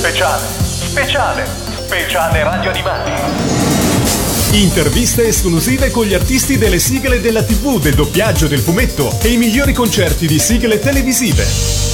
[0.00, 1.46] Speciale, speciale,
[1.84, 3.10] speciale radio animati.
[4.52, 9.36] Interviste esclusive con gli artisti delle sigle della TV, del doppiaggio, del fumetto e i
[9.36, 11.89] migliori concerti di sigle televisive.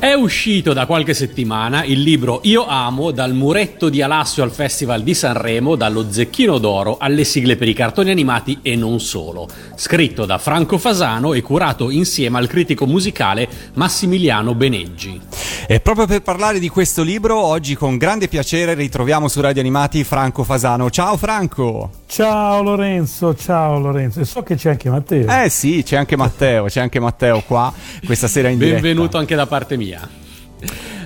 [0.00, 5.02] È uscito da qualche settimana il libro Io amo dal muretto di Alassio al Festival
[5.02, 10.24] di Sanremo, dallo Zecchino d'Oro alle sigle per i cartoni animati e non solo, scritto
[10.24, 15.20] da Franco Fasano e curato insieme al critico musicale Massimiliano Beneggi.
[15.66, 20.02] E proprio per parlare di questo libro, oggi con grande piacere ritroviamo su Radio Animati
[20.02, 20.88] Franco Fasano.
[20.88, 21.99] Ciao Franco!
[22.10, 24.18] Ciao Lorenzo, ciao Lorenzo.
[24.18, 25.28] E so che c'è anche Matteo.
[25.28, 27.72] Eh sì, c'è anche Matteo, c'è anche Matteo qua
[28.04, 28.80] questa sera in diretta.
[28.80, 30.00] Benvenuto anche da parte mia.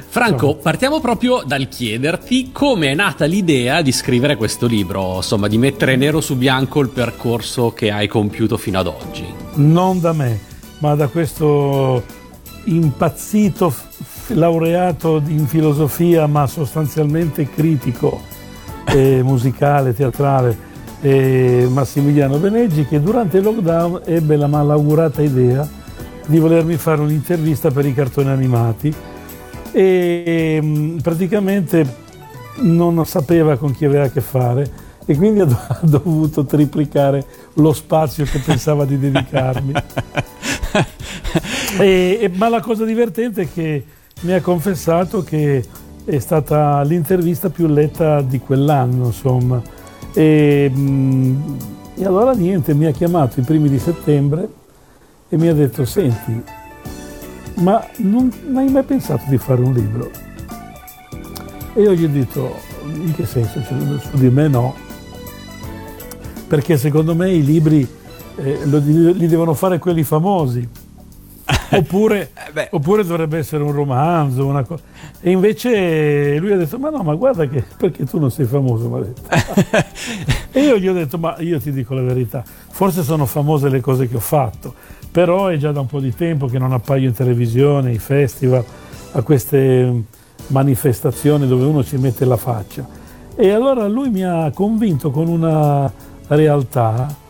[0.09, 5.59] Franco, partiamo proprio dal chiederti come è nata l'idea di scrivere questo libro, insomma, di
[5.59, 9.27] mettere nero su bianco il percorso che hai compiuto fino ad oggi.
[9.57, 10.41] Non da me,
[10.79, 12.03] ma da questo
[12.65, 13.75] impazzito
[14.29, 18.23] laureato in filosofia, ma sostanzialmente critico,
[18.87, 20.73] eh, musicale, teatrale,
[21.05, 25.69] eh, Massimiliano Beneggi, che durante il lockdown ebbe la malaugurata idea
[26.27, 28.95] di volermi fare un'intervista per i cartoni animati
[29.71, 32.03] e mm, praticamente
[32.61, 37.23] non sapeva con chi aveva a che fare e quindi ha dovuto triplicare
[37.55, 39.73] lo spazio che pensava di dedicarmi.
[41.81, 43.85] e, e, ma la cosa divertente è che
[44.21, 45.63] mi ha confessato che
[46.07, 49.74] è stata l'intervista più letta di quell'anno, insomma.
[50.15, 51.37] E, mm,
[51.97, 54.49] e allora niente, mi ha chiamato i primi di settembre
[55.29, 56.43] e mi ha detto, senti,
[57.57, 60.11] ma non hai mai pensato di fare un libro?
[61.75, 62.55] E io gli ho detto,
[62.85, 63.63] in che senso?
[63.63, 64.75] Cioè, su di me no,
[66.47, 67.87] perché secondo me i libri
[68.37, 70.69] eh, li devono fare quelli famosi.
[71.77, 74.83] Oppure, eh oppure, dovrebbe essere un romanzo, una cosa.
[75.21, 79.15] E invece lui ha detto: Ma no, ma guarda che perché tu non sei famoso?
[80.53, 83.81] e io gli ho detto: Ma io ti dico la verità, forse sono famose le
[83.81, 84.75] cose che ho fatto,
[85.11, 88.65] però è già da un po' di tempo che non appaio in televisione, ai festival,
[89.13, 90.03] a queste
[90.49, 92.87] manifestazioni dove uno ci mette la faccia.
[93.37, 95.91] E allora lui mi ha convinto con una
[96.29, 97.23] realtà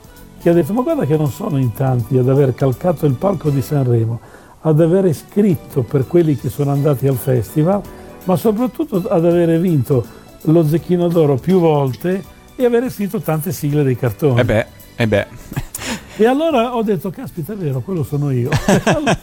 [0.44, 3.48] che ha detto ma guarda che non sono in tanti ad aver calcato il palco
[3.48, 4.20] di Sanremo,
[4.60, 7.80] ad aver scritto per quelli che sono andati al festival,
[8.24, 10.04] ma soprattutto ad aver vinto
[10.42, 12.22] lo Zecchino d'Oro più volte
[12.54, 14.36] e aver scritto tante sigle dei cartoni.
[14.36, 14.66] E eh beh, e
[14.96, 15.26] eh beh.
[16.16, 18.50] E allora ho detto, caspita, è vero, quello sono io.
[18.84, 19.18] allora...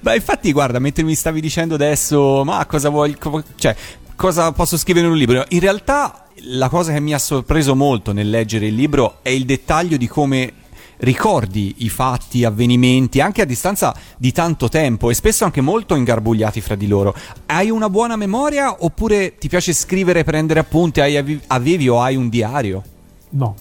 [0.00, 3.16] Beh, infatti, guarda, mentre mi stavi dicendo adesso, ma cosa vuoi,
[3.54, 3.76] cioè,
[4.16, 5.44] cosa posso scrivere in un libro?
[5.50, 9.44] In realtà, la cosa che mi ha sorpreso molto nel leggere il libro è il
[9.44, 10.52] dettaglio di come
[10.98, 16.60] ricordi i fatti, avvenimenti, anche a distanza di tanto tempo e spesso anche molto ingarbugliati
[16.60, 17.14] fra di loro.
[17.46, 22.28] Hai una buona memoria oppure ti piace scrivere, prendere appunti, hai, avevi o hai un
[22.28, 22.82] diario?
[23.30, 23.54] No,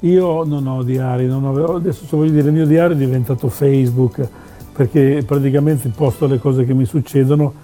[0.00, 3.48] io non ho diari, non ho, adesso se voglio dire il mio diario è diventato
[3.48, 4.28] Facebook
[4.72, 7.54] perché praticamente posto le cose che mi succedono,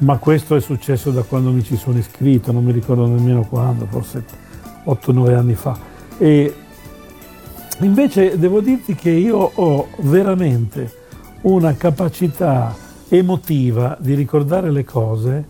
[0.00, 3.86] ma questo è successo da quando mi ci sono iscritto, non mi ricordo nemmeno quando,
[3.86, 4.24] forse
[4.84, 5.78] 8-9 anni fa.
[6.18, 6.54] E
[7.80, 10.98] invece devo dirti che io ho veramente
[11.42, 12.74] una capacità
[13.08, 15.44] emotiva di ricordare le cose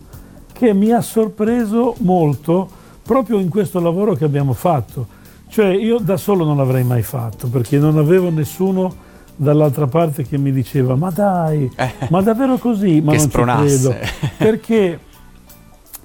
[0.52, 2.68] che mi ha sorpreso molto
[3.02, 5.18] proprio in questo lavoro che abbiamo fatto
[5.48, 8.94] cioè io da solo non l'avrei mai fatto perché non avevo nessuno
[9.40, 13.00] dall'altra parte che mi diceva ma dai, eh, ma davvero così?
[13.00, 13.68] Ma non spronasse.
[13.68, 13.94] ci credo.
[14.36, 14.98] Perché,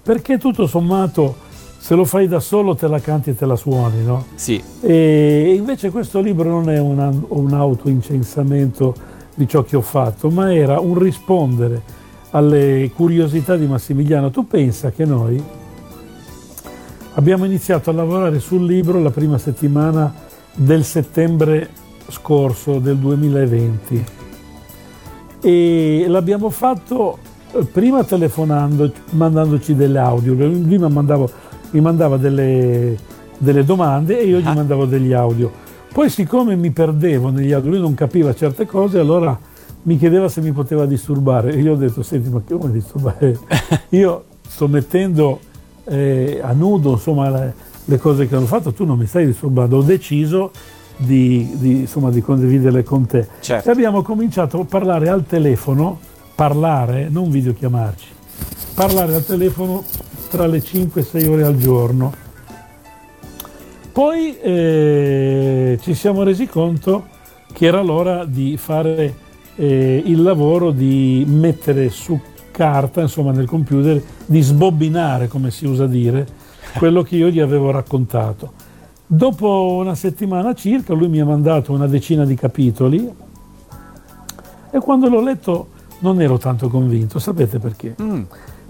[0.02, 1.44] perché tutto sommato
[1.78, 4.26] se lo fai da solo te la canti e te la suoni, no?
[4.36, 4.62] Sì.
[4.82, 8.96] E invece questo libro non è un, un autoincensamento
[9.36, 11.82] di ciò che ho fatto, ma era un rispondere
[12.32, 14.32] alle curiosità di Massimiliano.
[14.32, 15.44] Tu pensa che noi
[17.18, 20.14] Abbiamo iniziato a lavorare sul libro la prima settimana
[20.54, 21.70] del settembre
[22.10, 24.24] scorso del 2020
[25.46, 27.20] e l'abbiamo fatto
[27.52, 30.34] eh, prima telefonando, mandandoci delle audio.
[30.34, 31.30] Lui mi, mandavo,
[31.70, 32.98] mi mandava delle,
[33.38, 34.54] delle, domande e io gli ah.
[34.56, 35.52] mandavo degli audio.
[35.94, 39.38] Poi siccome mi perdevo negli audio, lui non capiva certe cose, allora
[39.84, 41.54] mi chiedeva se mi poteva disturbare.
[41.54, 43.38] E io ho detto, senti, ma come disturbare?
[43.90, 45.40] io sto mettendo
[45.84, 47.54] eh, a nudo insomma, le,
[47.86, 50.50] le, cose che hanno fatto, tu non mi stai disturbando, ho deciso
[50.98, 53.28] di, di, insomma, di condividerle con te.
[53.40, 53.70] Certo.
[53.70, 56.00] E abbiamo cominciato a parlare al telefono,
[56.36, 58.08] parlare, non videochiamarci,
[58.74, 59.84] parlare al telefono
[60.30, 62.14] tra le 5 e 6 ore al giorno.
[63.92, 67.08] Poi eh, ci siamo resi conto
[67.54, 69.16] che era l'ora di fare
[69.56, 72.20] eh, il lavoro di mettere su
[72.52, 76.28] carta, insomma nel computer, di sbobbinare, come si usa dire,
[76.78, 78.52] quello che io gli avevo raccontato.
[79.08, 83.14] Dopo una settimana circa lui mi ha mandato una decina di capitoli
[84.72, 85.68] e quando l'ho letto
[86.00, 87.96] non ero tanto convinto, sapete perché?
[88.02, 88.24] Mm.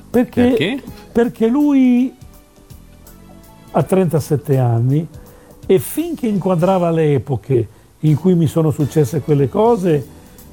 [0.10, 0.84] Perché, Perché?
[1.12, 2.14] perché lui
[3.72, 5.08] ha 37 anni
[5.66, 7.68] e finché inquadrava le epoche
[8.00, 10.06] in cui mi sono successe quelle cose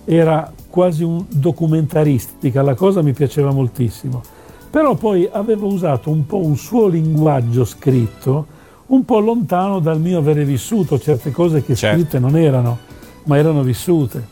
[0.04, 4.22] era quasi un documentaristica, la cosa mi piaceva moltissimo.
[4.70, 8.46] Però poi aveva usato un po' un suo linguaggio scritto,
[8.92, 11.98] un po' lontano dal mio avere vissuto certe cose che Certo.
[11.98, 12.78] scritte non erano,
[13.24, 14.22] ma erano vissute.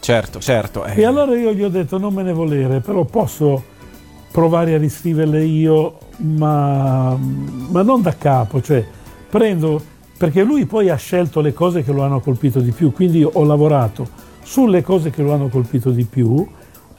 [0.00, 0.84] Certo, certo.
[0.84, 1.00] eh.
[1.00, 3.62] E allora io gli ho detto non me ne volere, però posso
[4.30, 7.16] provare a riscriverle io, ma,
[7.70, 8.86] ma non da capo, cioè
[9.28, 9.82] prendo,
[10.16, 13.44] perché lui poi ha scelto le cose che lo hanno colpito di più, quindi ho
[13.44, 14.06] lavorato
[14.44, 16.46] sulle cose che lo hanno colpito di più,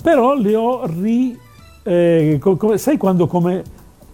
[0.04, 1.38] però le ho ri...
[1.84, 3.64] eh, co- come- sai quando come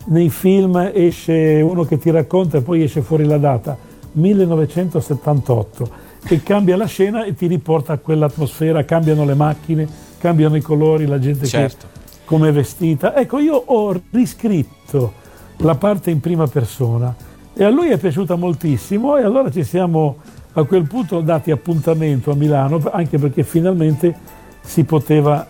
[0.06, 3.78] nei film esce uno che ti racconta e poi esce fuori la data?
[4.12, 5.90] 1978
[6.28, 9.88] e cambia la scena e ti riporta a quell'atmosfera, cambiano le macchine,
[10.18, 11.86] cambiano i colori, la gente Certo.
[11.92, 13.16] che come è vestita.
[13.16, 15.14] Ecco, io ho riscritto
[15.58, 17.16] la parte in prima persona
[17.54, 20.18] e a lui è piaciuta moltissimo e allora ci siamo
[20.54, 24.16] a quel punto dati appuntamento a Milano, anche perché finalmente
[24.62, 25.46] si poteva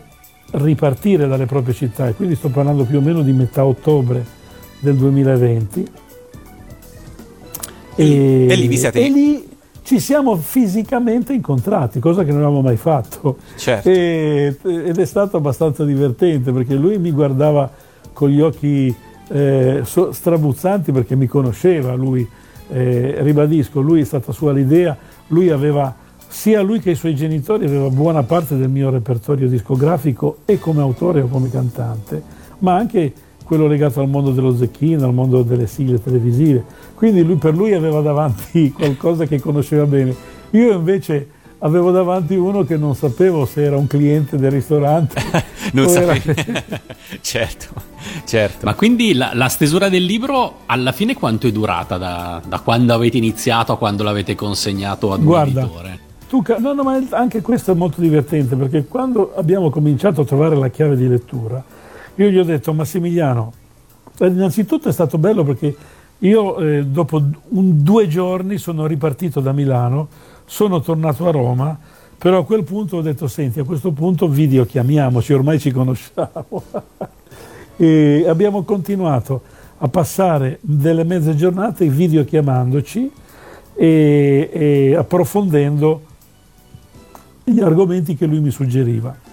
[0.51, 4.43] ripartire dalle proprie città e quindi sto parlando più o meno di metà ottobre
[4.79, 5.87] del 2020.
[7.95, 9.47] E, E lì vi siete- e lì
[9.83, 13.37] ci siamo fisicamente incontrati, cosa che non avevamo mai fatto.
[13.55, 13.87] Certo.
[13.89, 17.69] E- ed è stato abbastanza divertente perché lui mi guardava
[18.11, 18.93] con gli occhi
[19.27, 22.27] eh, strabuzzanti perché mi conosceva, lui,
[22.69, 24.95] eh, ribadisco, lui è stata sua l'idea,
[25.29, 25.95] lui aveva,
[26.27, 30.81] sia lui che i suoi genitori aveva buona parte del mio repertorio discografico e come
[30.81, 32.21] autore o come cantante,
[32.59, 33.13] ma anche
[33.45, 36.63] quello legato al mondo dello zecchino, al mondo delle sigle televisive.
[36.95, 40.13] Quindi lui, per lui aveva davanti qualcosa che conosceva bene.
[40.51, 45.21] Io invece avevo davanti uno che non sapevo se era un cliente del ristorante.
[45.73, 46.13] Non o era-
[47.21, 47.65] certo,
[48.25, 48.65] certo.
[48.65, 52.93] Ma quindi la, la stesura del libro alla fine quanto è durata da, da quando
[52.93, 55.99] avete iniziato a quando l'avete consegnato ad un Guarda, editore?
[56.29, 60.55] Tu, no, no, ma anche questo è molto divertente perché quando abbiamo cominciato a trovare
[60.55, 61.63] la chiave di lettura,
[62.15, 63.53] io gli ho detto Massimiliano,
[64.19, 65.75] eh, innanzitutto è stato bello perché
[66.19, 70.07] io eh, dopo un- due giorni sono ripartito da Milano,
[70.45, 71.77] sono tornato a Roma,
[72.17, 76.63] però a quel punto ho detto senti, a questo punto video chiamiamoci, ormai ci conosciamo.
[77.77, 79.41] e abbiamo continuato
[79.79, 83.11] a passare delle mezze giornate video chiamandoci
[83.73, 86.01] e, e approfondendo
[87.43, 89.24] gli argomenti che lui mi suggeriva.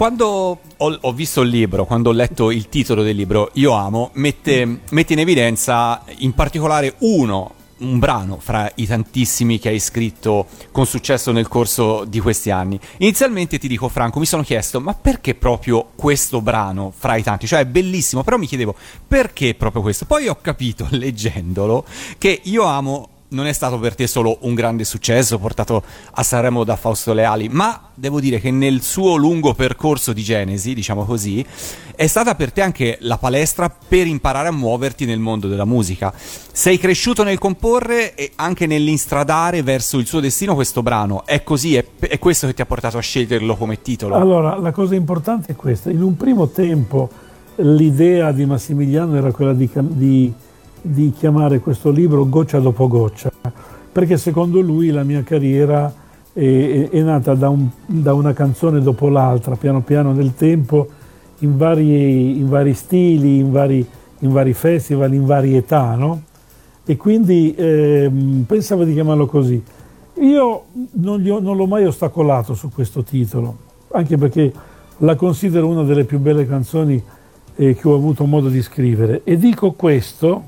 [0.00, 4.08] Quando ho, ho visto il libro, quando ho letto il titolo del libro, Io amo,
[4.14, 10.46] mette, mette in evidenza in particolare uno, un brano fra i tantissimi che hai scritto
[10.72, 12.80] con successo nel corso di questi anni.
[13.00, 17.46] Inizialmente ti dico, Franco, mi sono chiesto, ma perché proprio questo brano fra i tanti?
[17.46, 18.74] Cioè è bellissimo, però mi chiedevo,
[19.06, 20.06] perché proprio questo?
[20.06, 21.84] Poi ho capito, leggendolo,
[22.16, 25.82] che Io amo non è stato per te solo un grande successo portato
[26.12, 30.74] a Sanremo da Fausto Leali, ma devo dire che nel suo lungo percorso di genesi,
[30.74, 31.44] diciamo così,
[31.94, 36.12] è stata per te anche la palestra per imparare a muoverti nel mondo della musica.
[36.14, 41.24] Sei cresciuto nel comporre e anche nell'instradare verso il suo destino questo brano.
[41.26, 44.14] È così, è, è questo che ti ha portato a sceglierlo come titolo.
[44.14, 45.90] Allora, la cosa importante è questa.
[45.90, 47.08] In un primo tempo
[47.56, 50.32] l'idea di Massimiliano era quella di, di-
[50.82, 53.30] di chiamare questo libro Goccia dopo goccia,
[53.92, 55.92] perché secondo lui la mia carriera
[56.32, 60.86] è, è- nata da, un- da una canzone dopo l'altra, piano piano nel tempo,
[61.40, 63.84] in vari, in vari stili, in vari,
[64.20, 66.22] in vari festival, in varie età, no?
[66.84, 69.62] E quindi ehm, pensavo di chiamarlo così.
[70.20, 73.56] Io non, ho- non l'ho mai ostacolato su questo titolo,
[73.92, 74.52] anche perché
[74.98, 77.02] la considero una delle più belle canzoni
[77.56, 79.22] eh, che ho avuto modo di scrivere.
[79.24, 80.44] E dico questo,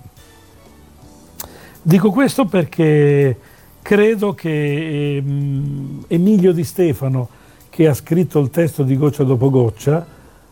[1.83, 3.37] dico questo perché
[3.83, 7.29] credo che ehm, Emilio Di Stefano,
[7.69, 10.07] che ha scritto il testo di Goccia dopo Goccia,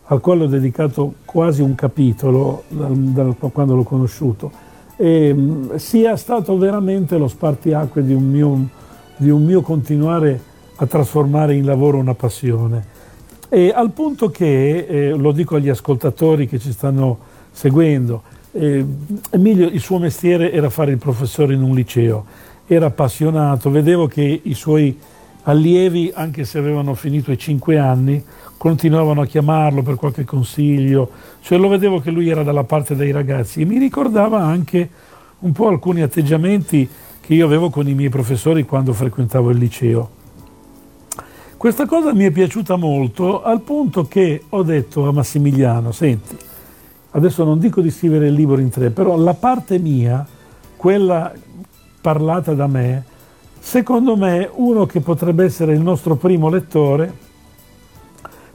[0.05, 4.51] al quale ho dedicato quasi un capitolo dal- dal- quando l'ho conosciuto,
[4.97, 8.67] ehm, sia stato veramente lo spartiacque di un mio,
[9.15, 12.99] di un mio continuare a trasformare in lavoro una passione.
[13.47, 17.17] E al punto che, eh, lo dico agli ascoltatori che ci stanno
[17.51, 18.85] seguendo, eh,
[19.29, 22.25] Emilio il suo mestiere era fare il professore in un liceo,
[22.67, 24.97] era appassionato, vedevo che i suoi
[25.43, 28.23] allievi, anche se avevano finito i cinque anni,
[28.57, 31.09] continuavano a chiamarlo per qualche consiglio,
[31.41, 33.61] cioè lo vedevo che lui era dalla parte dei ragazzi.
[33.61, 34.89] E mi ricordava anche
[35.39, 36.87] un po' alcuni atteggiamenti
[37.19, 40.09] che io avevo con i miei professori quando frequentavo il liceo.
[41.57, 46.35] Questa cosa mi è piaciuta molto al punto che ho detto a Massimiliano, senti,
[47.11, 50.25] adesso non dico di scrivere il libro in tre, però la parte mia,
[50.75, 51.31] quella
[52.01, 53.03] parlata da me,
[53.59, 57.29] secondo me uno che potrebbe essere il nostro primo lettore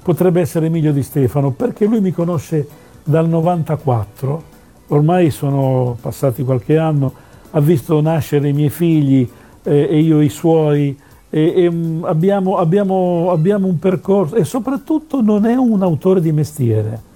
[0.02, 2.66] potrebbe essere Emilio Di Stefano, perché lui mi conosce
[3.02, 4.42] dal 94,
[4.88, 7.12] ormai sono passati qualche anno,
[7.50, 9.28] ha visto nascere i miei figli
[9.64, 10.96] eh, e io i suoi,
[11.28, 16.30] e, e um, abbiamo, abbiamo, abbiamo un percorso e soprattutto non è un autore di
[16.30, 17.14] mestiere.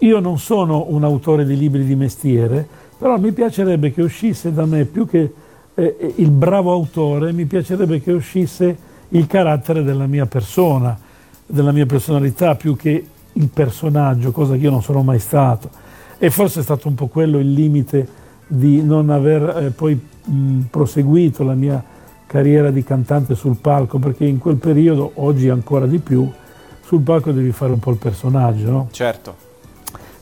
[0.00, 2.66] Io non sono un autore di libri di mestiere,
[2.98, 5.32] però mi piacerebbe che uscisse da me più che
[5.74, 8.76] eh, il bravo autore, mi piacerebbe che uscisse
[9.08, 11.08] il carattere della mia persona
[11.50, 15.70] della mia personalità più che il personaggio, cosa che io non sono mai stato.
[16.18, 18.06] E forse è stato un po' quello il limite
[18.46, 21.82] di non aver eh, poi mh, proseguito la mia
[22.26, 26.30] carriera di cantante sul palco, perché in quel periodo, oggi ancora di più,
[26.84, 28.88] sul palco devi fare un po' il personaggio, no?
[28.90, 29.48] Certo.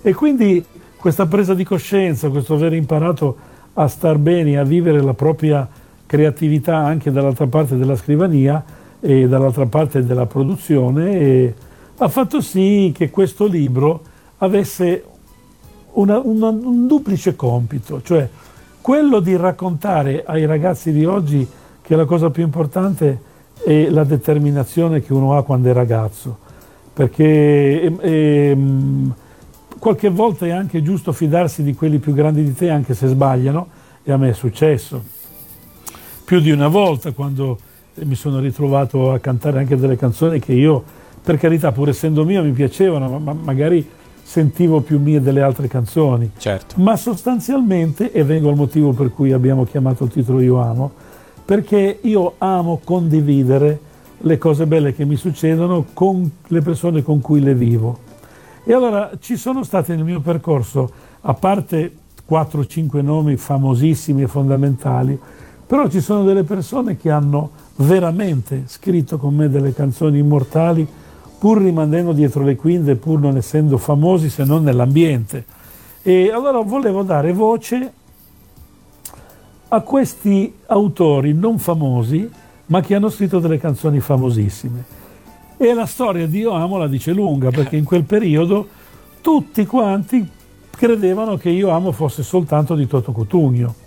[0.02, 0.64] E quindi
[0.96, 3.36] questa presa di coscienza, questo aver imparato
[3.74, 5.68] a star bene, a vivere la propria
[6.06, 8.64] creatività anche dall'altra parte della scrivania,
[9.00, 11.54] e dall'altra parte della produzione
[11.96, 14.02] ha fatto sì che questo libro
[14.38, 15.04] avesse
[15.92, 18.28] una, una, un duplice compito, cioè
[18.80, 21.46] quello di raccontare ai ragazzi di oggi
[21.82, 23.26] che la cosa più importante
[23.64, 26.38] è la determinazione che uno ha quando è ragazzo,
[26.92, 28.56] perché è, è,
[29.78, 33.68] qualche volta è anche giusto fidarsi di quelli più grandi di te anche se sbagliano
[34.02, 35.16] e a me è successo
[36.28, 37.56] più di una volta quando
[37.94, 40.84] mi sono ritrovato a cantare anche delle canzoni che io,
[41.22, 43.88] per carità, pur essendo mio, mi piacevano, ma magari
[44.22, 46.32] sentivo più mie delle altre canzoni.
[46.36, 46.74] Certo.
[46.82, 50.92] Ma sostanzialmente, e vengo al motivo per cui abbiamo chiamato il titolo Io amo,
[51.46, 53.80] perché io amo condividere
[54.18, 58.00] le cose belle che mi succedono con le persone con cui le vivo.
[58.68, 61.90] E allora ci sono state nel mio percorso, a parte
[62.28, 65.18] 4-5 nomi famosissimi e fondamentali,
[65.66, 70.86] però ci sono delle persone che hanno veramente scritto con me delle canzoni immortali,
[71.38, 75.46] pur rimanendo dietro le quinte, pur non essendo famosi se non nell'ambiente.
[76.02, 77.92] E allora volevo dare voce
[79.68, 82.30] a questi autori non famosi,
[82.66, 84.97] ma che hanno scritto delle canzoni famosissime.
[85.58, 88.66] E la storia di Io Amo la dice lunga, perché in quel periodo
[89.20, 90.26] tutti quanti
[90.70, 93.86] credevano che Io Amo fosse soltanto di Toto Cutugno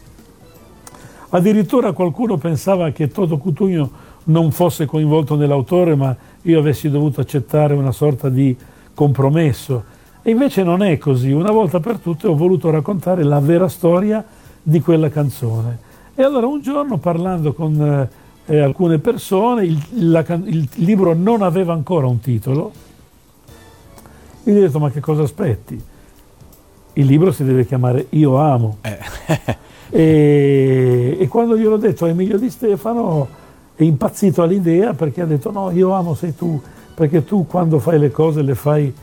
[1.34, 3.90] Addirittura qualcuno pensava che Toto Cutugno
[4.25, 8.56] non fosse coinvolto nell'autore, ma io avessi dovuto accettare una sorta di
[8.94, 9.84] compromesso.
[10.22, 11.32] E invece non è così.
[11.32, 14.24] Una volta per tutte ho voluto raccontare la vera storia
[14.62, 15.90] di quella canzone.
[16.16, 18.10] E allora un giorno parlando con
[18.51, 22.72] eh, alcune persone, il, la, il, libro non aveva ancora un titolo,
[24.43, 25.81] gli ho detto ma che cosa aspetti?
[26.93, 28.77] Il libro si deve chiamare Io amo.
[28.81, 29.00] Eh.
[29.93, 33.27] E, e quando gliel'ho detto a Emilio Di Stefano
[33.75, 36.62] è impazzito all'idea perché ha detto no, io amo sei tu,
[36.96, 38.93] perché tu quando fai le cose le fai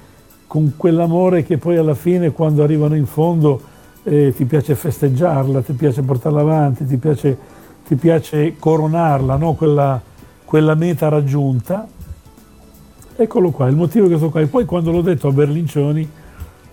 [0.47, 3.61] con quell'amore che poi alla fine quando arrivano in fondo
[4.02, 7.37] eh, ti piace festeggiarla, ti piace portarla avanti, ti piace,
[7.88, 9.54] ti piace coronarla, no?
[9.54, 9.99] quella,
[10.45, 11.88] quella, meta raggiunta.
[13.16, 14.42] Eccolo qua, il motivo che sto qua.
[14.42, 16.07] E poi quando l'ho detto a Berlincioni,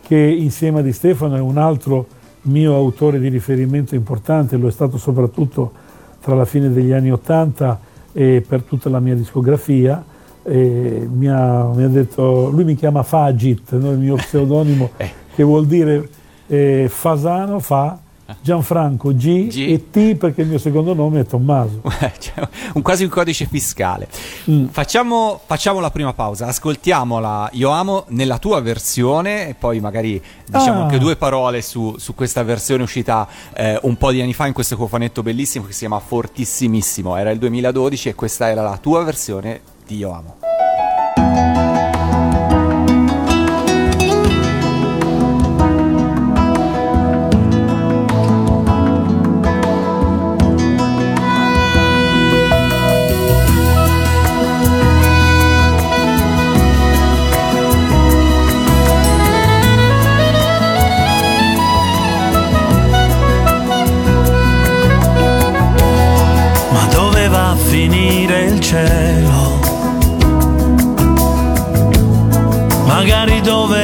[0.02, 2.06] che insieme a Di Stefano è un altro
[2.44, 5.72] mio autore di riferimento importante, lo è stato soprattutto
[6.20, 7.80] tra la fine degli anni Ottanta
[8.12, 10.04] e per tutta la mia discografia.
[10.44, 13.92] Mi ha, mi, ha, detto, lui mi chiama Fagit, no?
[13.92, 15.10] il mio pseudonimo, eh.
[15.34, 16.10] che vuol dire
[16.48, 17.98] eh, Fasano, fa,
[18.42, 21.82] Gianfranco G, G, e T perché il mio secondo nome è Tommaso.
[22.20, 24.08] cioè, un, quasi un codice fiscale.
[24.50, 24.68] Mm.
[24.68, 30.80] Facciamo, facciamo, la prima pausa, ascoltiamola Io amo nella tua versione e poi magari diciamo
[30.80, 30.84] ah.
[30.84, 34.54] anche due parole su, su questa versione uscita eh, un po' di anni fa in
[34.54, 37.16] questo cofanetto bellissimo che si chiama Fortissimissimo.
[37.16, 40.55] Era il 2012 e questa era la tua versione di Io amo.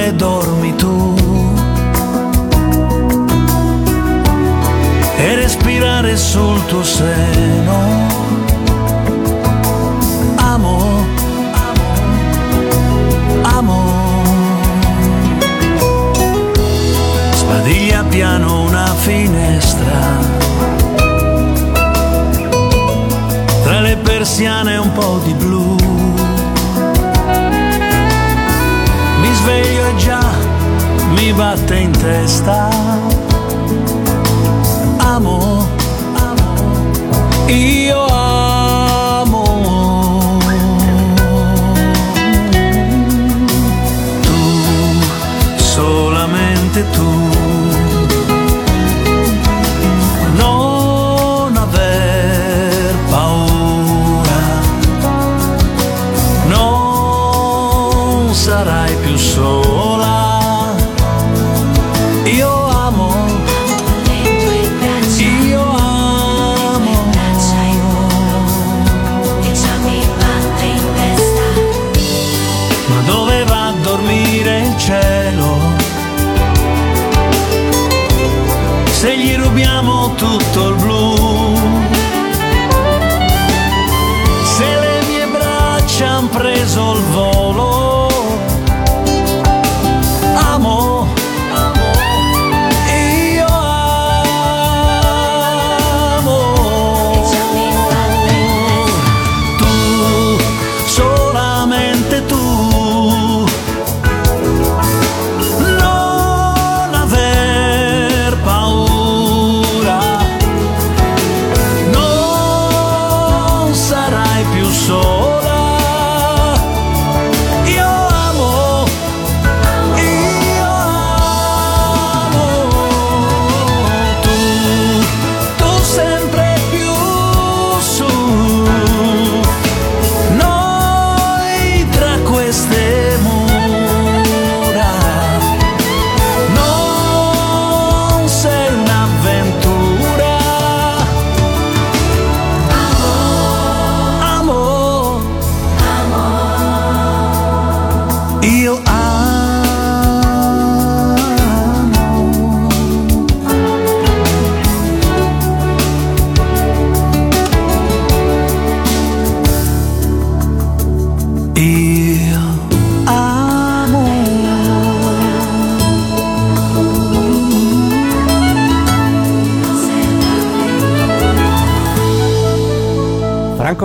[0.10, 1.16] Dormi tu.
[5.18, 7.78] E respirare sul tuo seno.
[10.36, 11.06] Amo,
[11.52, 11.84] amo,
[13.44, 13.80] amo.
[17.34, 20.00] Sbadiglia piano una finestra.
[23.64, 25.34] Tra le persiane un po' di
[31.32, 32.70] mi batte in testa.
[34.98, 35.68] Amo,
[36.14, 38.11] amo, io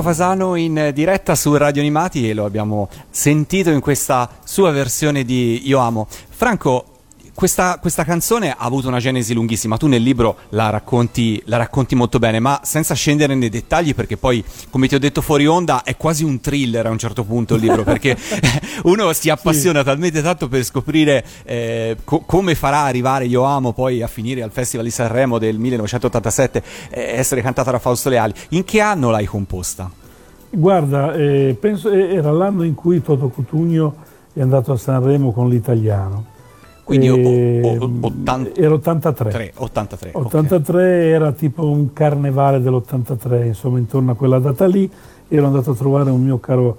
[0.07, 5.67] Fasano in diretta su Radio Animati e lo abbiamo sentito in questa sua versione di
[5.67, 6.07] Io Amo.
[6.29, 6.96] Franco,
[7.37, 11.95] questa, questa canzone ha avuto una genesi lunghissima, tu nel libro la racconti, la racconti
[11.95, 15.83] molto bene, ma senza scendere nei dettagli perché poi, come ti ho detto fuori onda,
[15.83, 18.17] è quasi un thriller a un certo punto il libro, perché
[18.85, 24.01] uno si appassiona talmente tanto per scoprire eh, co- come farà arrivare Io Amo poi
[24.01, 28.33] a finire al Festival di Sanremo del 1987, eh, essere cantata da Fausto Leali.
[28.51, 29.91] In che anno l'hai composta?
[30.49, 33.95] Guarda, eh, penso era l'anno in cui Toto Cutugno
[34.33, 36.35] è andato a Sanremo con l'italiano.
[36.87, 39.31] Quindi Eh, o- o- 80 era 83.
[39.31, 40.11] 3, 83.
[40.13, 40.25] ok.
[40.27, 44.89] 83 era tipo un carnevale dell'83, insomma, intorno a quella data lì.
[45.27, 46.77] Ero andato a trovare un mio caro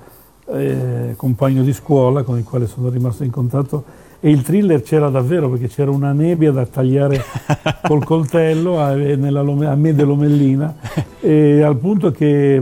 [0.49, 3.83] eh, compagno di scuola con il quale sono rimasto in contatto
[4.21, 7.21] e il thriller c'era davvero perché c'era una nebbia da tagliare
[7.85, 10.73] col coltello a, lome- a me dell'omellina
[11.19, 12.61] e al punto che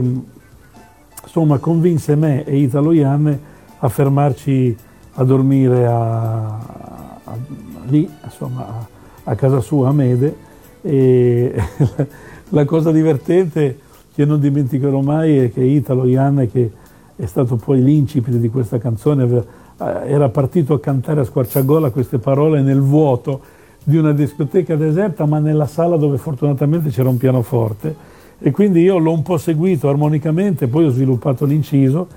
[1.22, 3.40] insomma convinse me e Italo Ianne
[3.78, 4.76] a fermarci
[5.14, 6.58] a dormire a-
[7.88, 8.86] lì insomma
[9.24, 10.36] a, casa sua a Mede
[10.82, 11.54] e
[12.50, 13.78] la cosa divertente
[14.14, 16.70] che non dimenticherò mai è che Italo Ianne che
[17.16, 19.44] è stato poi l'incipite di questa canzone eh,
[20.06, 23.40] era partito a cantare a squarciagola queste parole nel vuoto
[23.82, 28.14] di una discoteca deserta ma nella sala dove fortunatamente c'era un pianoforte.
[28.38, 32.08] E quindi io l'ho un po' seguito armonicamente, poi ho sviluppato l'inciso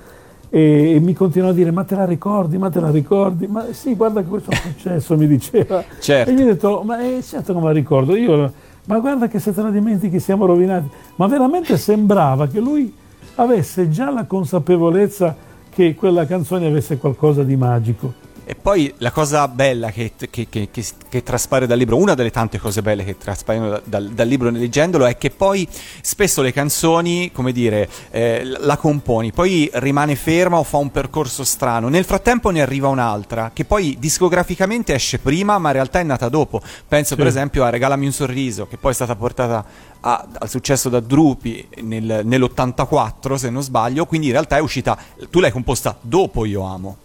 [0.50, 3.46] e, mi continuò a dire ma te la ricordi, ma te la ricordi?
[3.46, 5.82] Ma sì, guarda che questo è successo, mi diceva.
[6.00, 6.30] Certo.
[6.30, 8.52] E gli ho detto, ma eh, certo che me la ricordo, io,
[8.86, 10.90] ma guarda che se te la dimentichi siamo rovinati.
[11.16, 12.92] Ma veramente sembrava che lui
[13.36, 15.36] avesse già la consapevolezza
[15.70, 18.12] che quella canzone avesse qualcosa di magico.
[18.50, 22.58] E poi la cosa bella che, che, che, che, traspare dal libro, una delle tante
[22.58, 25.68] cose belle che traspaiono da, dal, dal, libro leggendolo, è che poi
[26.00, 31.44] spesso le canzoni, come dire, eh, la componi, poi rimane ferma o fa un percorso
[31.44, 31.88] strano.
[31.88, 36.28] Nel frattempo ne arriva un'altra, che poi discograficamente esce prima, ma in realtà è nata
[36.28, 36.60] dopo.
[36.88, 37.14] Penso sì.
[37.14, 39.64] per esempio a Regalami un sorriso, che poi è stata portata
[40.00, 44.98] a, al successo da Drupi nel, nell'84, se non sbaglio, quindi in realtà è uscita,
[45.30, 46.96] tu l'hai composta dopo Io Amo.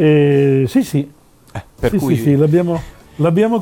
[0.00, 1.10] Eh, sì, sì.
[1.52, 2.14] Eh, per sì, cui...
[2.14, 2.80] sì, sì, l'abbiamo,
[3.16, 3.60] l'abbiamo,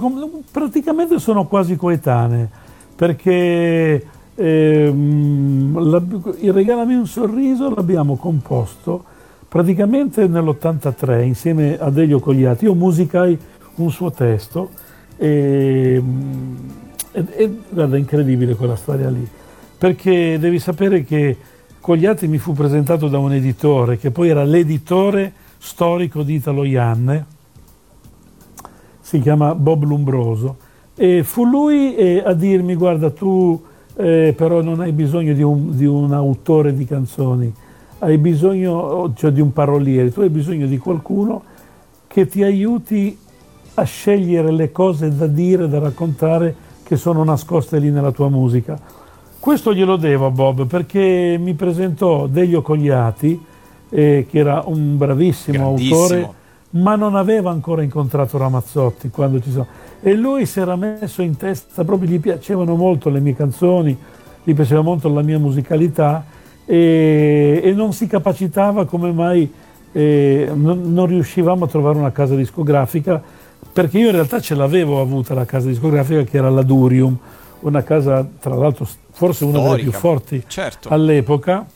[0.51, 2.47] praticamente sono quasi coetanee,
[2.95, 6.03] perché ehm, la,
[6.41, 9.05] il Regalami un sorriso l'abbiamo composto
[9.49, 12.67] praticamente nell'83 insieme a Delio Cogliati.
[12.67, 13.39] Io musicai
[13.77, 14.69] un suo testo
[15.17, 16.03] e,
[17.13, 19.27] e, e guarda, è incredibile quella storia lì,
[19.79, 21.35] perché devi sapere che
[21.81, 27.27] Cogliati mi fu presentato da un editore che poi era l'editore storico di Italo Ianne,
[29.01, 30.57] si chiama Bob Lumbroso,
[30.95, 33.63] e fu lui eh, a dirmi guarda tu
[33.97, 37.53] eh, però non hai bisogno di un, di un, autore di canzoni,
[38.01, 41.43] hai bisogno cioè di un paroliere, tu hai bisogno di qualcuno
[42.07, 43.17] che ti aiuti
[43.75, 48.79] a scegliere le cose da dire, da raccontare che sono nascoste lì nella tua musica.
[49.39, 53.41] Questo glielo devo a Bob perché mi presentò Deglio Cogliati,
[53.91, 56.29] eh, che era un bravissimo autore,
[56.71, 59.67] ma non aveva ancora incontrato Ramazzotti quando ci sono.
[60.01, 63.97] E lui si era messo in testa, proprio gli piacevano molto le mie canzoni,
[64.45, 66.25] gli piaceva molto la mia musicalità
[66.65, 69.53] e, e non si capacitava come mai
[69.93, 73.23] eh, non, non riuscivamo a trovare una casa discografica
[73.73, 77.17] perché io in realtà ce l'avevo avuta la casa discografica che era la Durium,
[77.61, 80.89] una casa tra l'altro forse una Storica, delle più forti certo.
[80.89, 81.67] all'epoca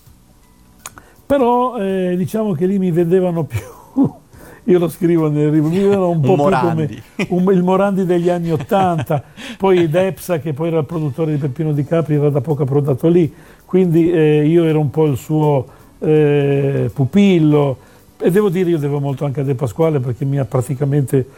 [1.30, 3.60] però eh, diciamo che lì mi vedevano più.
[4.64, 6.86] Io lo scrivo nel libro, mi vedevano un po' Morandi.
[7.14, 9.22] più come un, il Morandi degli anni Ottanta,
[9.56, 13.06] poi Depsa che poi era il produttore di Peppino Di Capri era da poco approdato
[13.06, 13.32] lì,
[13.64, 15.66] quindi eh, io ero un po' il suo
[16.00, 17.78] eh, pupillo.
[18.18, 21.28] E devo dire io devo molto anche a De Pasquale perché mi ha praticamente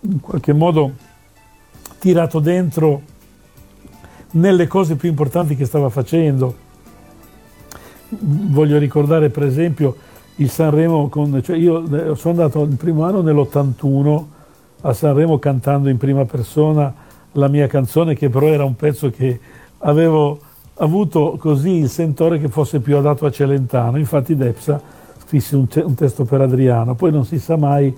[0.00, 0.90] in qualche modo
[1.98, 3.02] tirato dentro
[4.30, 6.63] nelle cose più importanti che stava facendo
[8.20, 9.96] voglio ricordare per esempio
[10.36, 14.24] il Sanremo, con, cioè io eh, sono andato il primo anno nell'81
[14.82, 16.92] a Sanremo cantando in prima persona
[17.32, 19.38] la mia canzone che però era un pezzo che
[19.78, 20.40] avevo
[20.74, 24.80] avuto così il sentore che fosse più adatto a Celentano, infatti Depsa
[25.24, 27.94] scrisse un, un testo per Adriano, poi non si sa mai,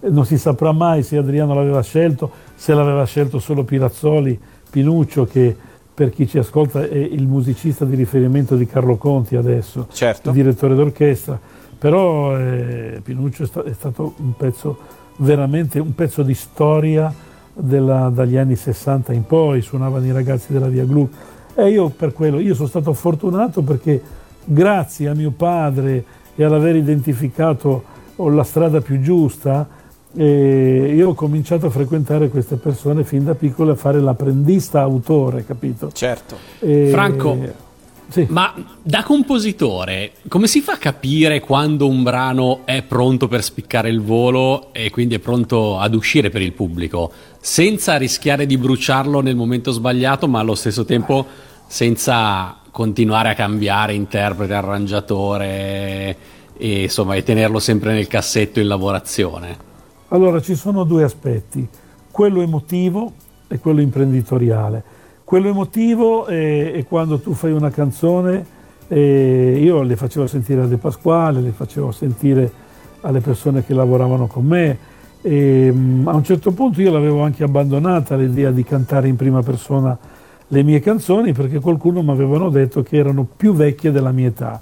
[0.00, 4.38] non si saprà mai se Adriano l'aveva scelto, se l'aveva scelto solo Pirazzoli,
[4.70, 5.56] Pinuccio che
[6.00, 10.30] per chi ci ascolta è il musicista di riferimento di Carlo Conti adesso, certo.
[10.30, 11.38] il direttore d'orchestra,
[11.76, 14.78] però eh, Pinuccio è, sta- è, stato un pezzo
[15.16, 17.12] veramente un pezzo di storia
[17.52, 21.06] della, dagli anni 60 in poi, suonavano i ragazzi della Via Glu
[21.54, 24.00] e io per quello, io sono stato fortunato perché
[24.42, 26.02] grazie a mio padre
[26.34, 27.84] e all'aver identificato
[28.16, 29.68] la strada più giusta,
[30.16, 35.44] e io ho cominciato a frequentare queste persone fin da piccolo a fare l'apprendista autore,
[35.44, 35.90] capito?
[35.92, 36.36] Certo.
[36.58, 36.88] E...
[36.90, 37.38] Franco,
[38.08, 38.26] sì.
[38.28, 43.88] ma da compositore, come si fa a capire quando un brano è pronto per spiccare
[43.88, 49.20] il volo e quindi è pronto ad uscire per il pubblico, senza rischiare di bruciarlo
[49.20, 51.24] nel momento sbagliato, ma allo stesso tempo
[51.68, 56.16] senza continuare a cambiare interprete, arrangiatore
[56.56, 59.69] e insomma e tenerlo sempre nel cassetto in lavorazione?
[60.12, 61.66] Allora ci sono due aspetti,
[62.10, 63.12] quello emotivo
[63.46, 64.82] e quello imprenditoriale.
[65.22, 68.44] Quello emotivo è, è quando tu fai una canzone,
[68.88, 72.50] io le facevo sentire a De Pasquale, le facevo sentire
[73.02, 74.78] alle persone che lavoravano con me
[75.22, 79.42] e mm, a un certo punto io l'avevo anche abbandonata l'idea di cantare in prima
[79.42, 79.96] persona
[80.48, 84.60] le mie canzoni perché qualcuno mi avevano detto che erano più vecchie della mia età,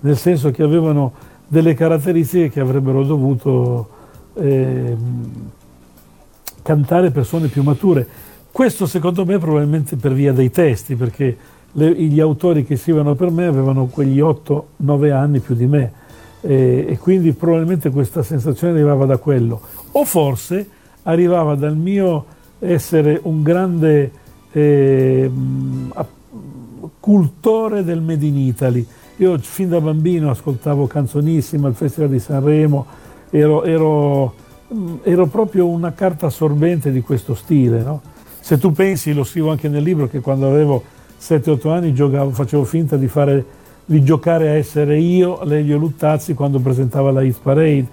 [0.00, 1.12] nel senso che avevano
[1.48, 3.88] delle caratteristiche che avrebbero dovuto
[4.34, 4.96] eh,
[6.62, 8.06] cantare persone più mature.
[8.50, 11.36] Questo secondo me probabilmente per via dei testi, perché
[11.72, 15.92] le, gli autori che scrivono per me avevano quegli 8-9 anni più di me
[16.40, 19.60] eh, e quindi probabilmente questa sensazione arrivava da quello.
[19.92, 20.68] O forse
[21.02, 22.26] arrivava dal mio
[22.58, 24.10] essere un grande
[24.52, 25.30] eh,
[27.00, 28.86] cultore del Made in Italy.
[29.16, 32.86] Io fin da bambino ascoltavo canzonissime al Festival di Sanremo,
[33.38, 34.34] ero, ero,
[35.02, 37.82] ero proprio una carta assorbente di questo stile.
[37.82, 38.00] No?
[38.38, 40.82] Se tu pensi, lo scrivo anche nel libro, che quando avevo
[41.20, 43.44] 7-8 anni giocavo, facevo finta di, fare,
[43.84, 47.86] di, giocare a essere io, Lelio Luttazzi, quando presentava la Hit Parade.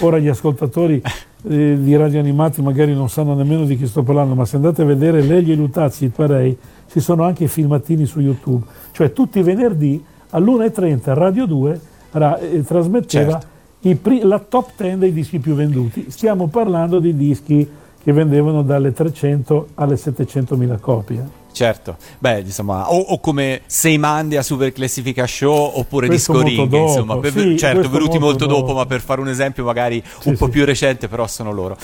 [0.00, 1.00] ora gli ascoltatori
[1.48, 4.82] eh, di Radio Animati magari non sanno nemmeno di chi sto parlando, ma se andate
[4.82, 6.58] a vedere Lelio e Lutazzi e Parei,
[6.90, 11.80] ci sono anche i filmatini su YouTube, cioè tutti i venerdì all'1.30 Radio 2
[12.12, 13.56] ra- eh, trasmetteva Certo.
[14.00, 16.06] Pri- la top 10 dei dischi più venduti.
[16.10, 17.68] Stiamo parlando di dischi
[18.02, 21.36] che vendevano dalle 300 alle 700 mila copie.
[21.50, 26.46] Certo, beh, insomma, o, o come Sei Mandi a Super Classifica Show oppure Questo Disco
[26.46, 28.74] Ring, dopo, insomma, per- sì, certo, venuti molto molto dopo, dopo.
[28.74, 30.50] ma per fare un esempio magari Sì, un po' sì.
[30.52, 31.76] più recente, però sono loro.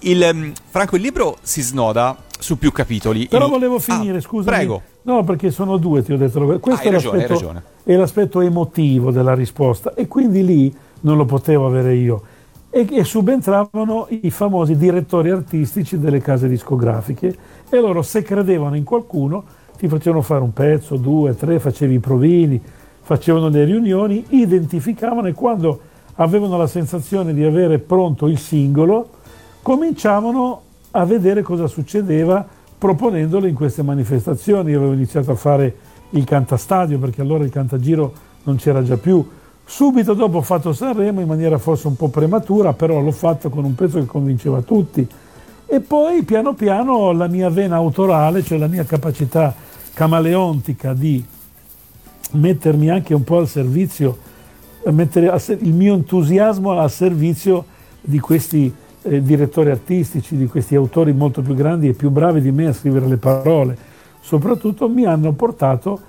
[0.00, 3.26] Il, ehm, Franco, il libro si snoda su più capitoli.
[3.28, 4.54] Però In- volevo Ah, finire, scusami.
[4.56, 4.82] Prego.
[5.02, 6.44] No, perché sono due, ti ho detto.
[6.60, 7.62] Questo hai è, ragione, hai l'aspetto, ragione.
[7.84, 12.22] è l'aspetto emotivo della risposta e quindi lì non lo potevo avere io.
[12.70, 17.36] E, e subentravano i famosi direttori artistici delle case discografiche
[17.68, 19.44] e loro se credevano in qualcuno
[19.76, 22.60] ti facevano fare un pezzo, due, tre, facevi i provini,
[23.00, 25.80] facevano le riunioni, identificavano e quando
[26.14, 29.08] avevano la sensazione di avere pronto il singolo,
[29.60, 30.62] cominciavano
[30.92, 32.46] a vedere cosa succedeva
[32.78, 34.70] proponendolo in queste manifestazioni.
[34.70, 35.74] Io avevo iniziato a fare
[36.10, 38.12] il cantastadio perché allora il cantagiro
[38.44, 39.26] non c'era già più.
[39.64, 43.64] Subito dopo ho fatto Sanremo in maniera forse un po' prematura, però l'ho fatto con
[43.64, 45.06] un pezzo che convinceva tutti.
[45.66, 49.54] E poi piano piano la mia vena autorale, cioè la mia capacità
[49.94, 51.24] camaleontica di
[52.32, 54.18] mettermi anche un po' al servizio,
[54.90, 57.64] mettere il mio entusiasmo al servizio
[58.00, 62.50] di questi eh, direttori artistici, di questi autori molto più grandi e più bravi di
[62.50, 63.76] me a scrivere le parole,
[64.20, 66.00] soprattutto mi hanno portato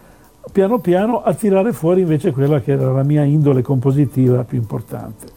[0.52, 5.28] piano piano a tirare fuori invece quella che era la mia indole compositiva più importante.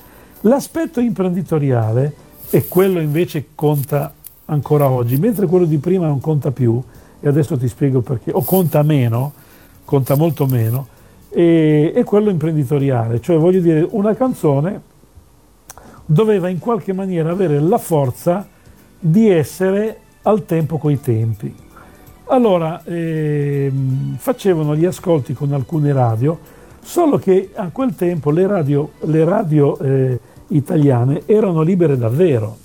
[0.42, 2.14] L'aspetto imprenditoriale
[2.51, 4.12] è quello invece conta
[4.47, 6.81] ancora oggi, mentre quello di prima non conta più,
[7.21, 9.33] e adesso ti spiego perché, o conta meno,
[9.85, 10.87] conta molto meno,
[11.29, 14.95] e, è quello imprenditoriale, cioè voglio dire una canzone
[16.05, 18.47] doveva in qualche maniera avere la forza
[18.99, 21.65] di essere al tempo coi tempi.
[22.29, 26.37] Allora, ehm, facevano gli ascolti con alcune radio,
[26.83, 32.57] solo che a quel tempo le radio, le radio eh, italiane erano libere davvero.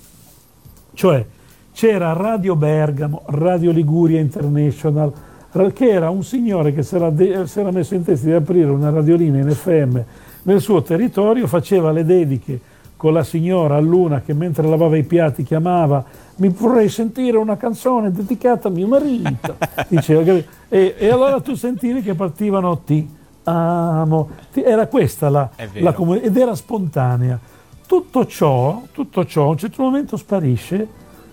[0.94, 1.24] Cioè
[1.72, 5.12] c'era Radio Bergamo, Radio Liguria International,
[5.72, 8.70] che era un signore che si era, de- si era messo in testa di aprire
[8.70, 9.98] una radiolina in FM
[10.42, 12.58] nel suo territorio, faceva le dediche
[12.96, 16.04] con la signora Luna che mentre lavava i piatti chiamava
[16.36, 19.56] mi vorrei sentire una canzone dedicata a mio marito
[19.88, 20.32] diceva
[20.68, 23.08] e, e allora tu sentivi che partivano ti
[23.44, 27.38] amo ti- era questa la, la comu- ed era spontanea.
[27.86, 30.86] Tutto ciò, tutto ciò a un certo momento sparisce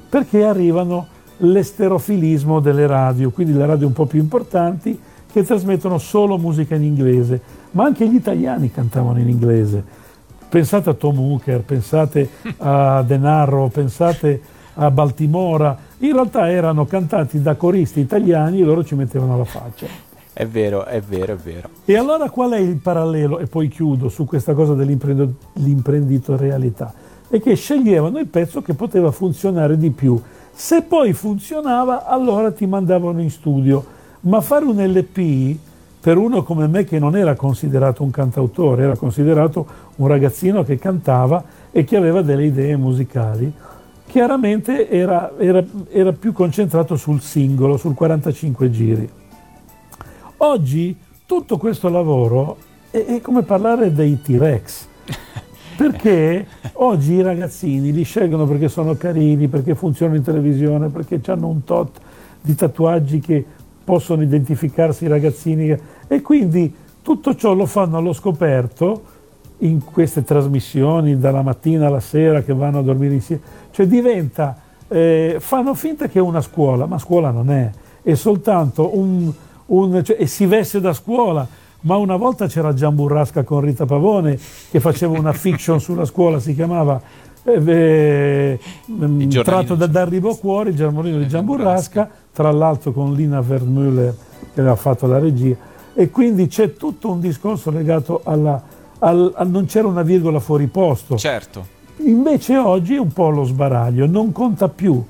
[0.10, 1.08] perché arrivano
[1.38, 5.00] l'esterofilismo delle radio, quindi le radio un po' più importanti
[5.32, 7.40] che trasmettono solo musica in inglese,
[7.72, 9.82] ma anche gli italiani cantavano in inglese.
[10.50, 14.42] Pensate a Tom Hooker, pensate a Denaro, pensate
[14.80, 19.86] a Baltimora, in realtà erano cantati da coristi italiani e loro ci mettevano la faccia.
[20.32, 21.68] È vero, è vero, è vero.
[21.84, 23.40] E allora qual è il parallelo?
[23.40, 26.94] E poi chiudo su questa cosa dell'imprenditorialità.
[27.28, 30.18] È che sceglievano il pezzo che poteva funzionare di più.
[30.52, 33.84] Se poi funzionava, allora ti mandavano in studio.
[34.22, 35.58] Ma fare un LP
[36.00, 39.66] per uno come me che non era considerato un cantautore, era considerato
[39.98, 43.52] un ragazzino che cantava e che aveva delle idee musicali,
[44.10, 49.10] chiaramente era, era- era più concentrato sul singolo, sul 45 giri.
[50.38, 52.58] Oggi tutto questo lavoro
[52.90, 54.88] è, è come parlare dei T-Rex,
[55.78, 61.48] perché oggi i ragazzini li scelgono perché sono carini, perché funzionano in televisione, perché hanno
[61.48, 62.00] un tot
[62.42, 63.46] di tatuaggi che
[63.84, 69.18] possono identificarsi i ragazzini e quindi tutto ciò lo fanno allo scoperto
[69.60, 73.42] in queste trasmissioni dalla mattina alla sera che vanno a dormire insieme,
[73.80, 74.58] cioè diventa,
[74.90, 79.32] eh, fanno finta che è una scuola, ma scuola non è, è soltanto un,
[79.68, 81.48] un- cioè, e si veste da scuola,
[81.82, 84.38] ma una volta c'era Gian Burrasca con Rita Pavone
[84.70, 87.00] che faceva una fiction sulla scuola, si chiamava
[87.42, 88.60] eh, eh,
[89.44, 94.14] tratto da D'Arrivo Cuori, il giornalino di Gian Gian Burrasca, tra l'altro con Lina Vermüller
[94.54, 95.56] che aveva fatto la regia,
[95.94, 98.62] e quindi c'è tutto un discorso legato alla,
[99.00, 101.16] al, al- non c'era una virgola fuori posto.
[101.16, 101.78] Certo.
[102.00, 105.04] Invece oggi è un po' lo sbaraglio, non conta più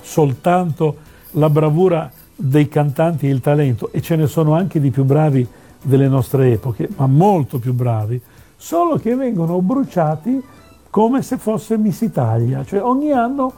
[0.00, 0.96] soltanto
[1.32, 5.46] la bravura dei cantanti e il talento, e ce ne sono anche di più bravi
[5.82, 8.20] delle nostre epoche, ma molto più bravi,
[8.56, 10.42] solo che vengono bruciati
[10.88, 13.52] come se fosse Miss Italia, cioè ogni anno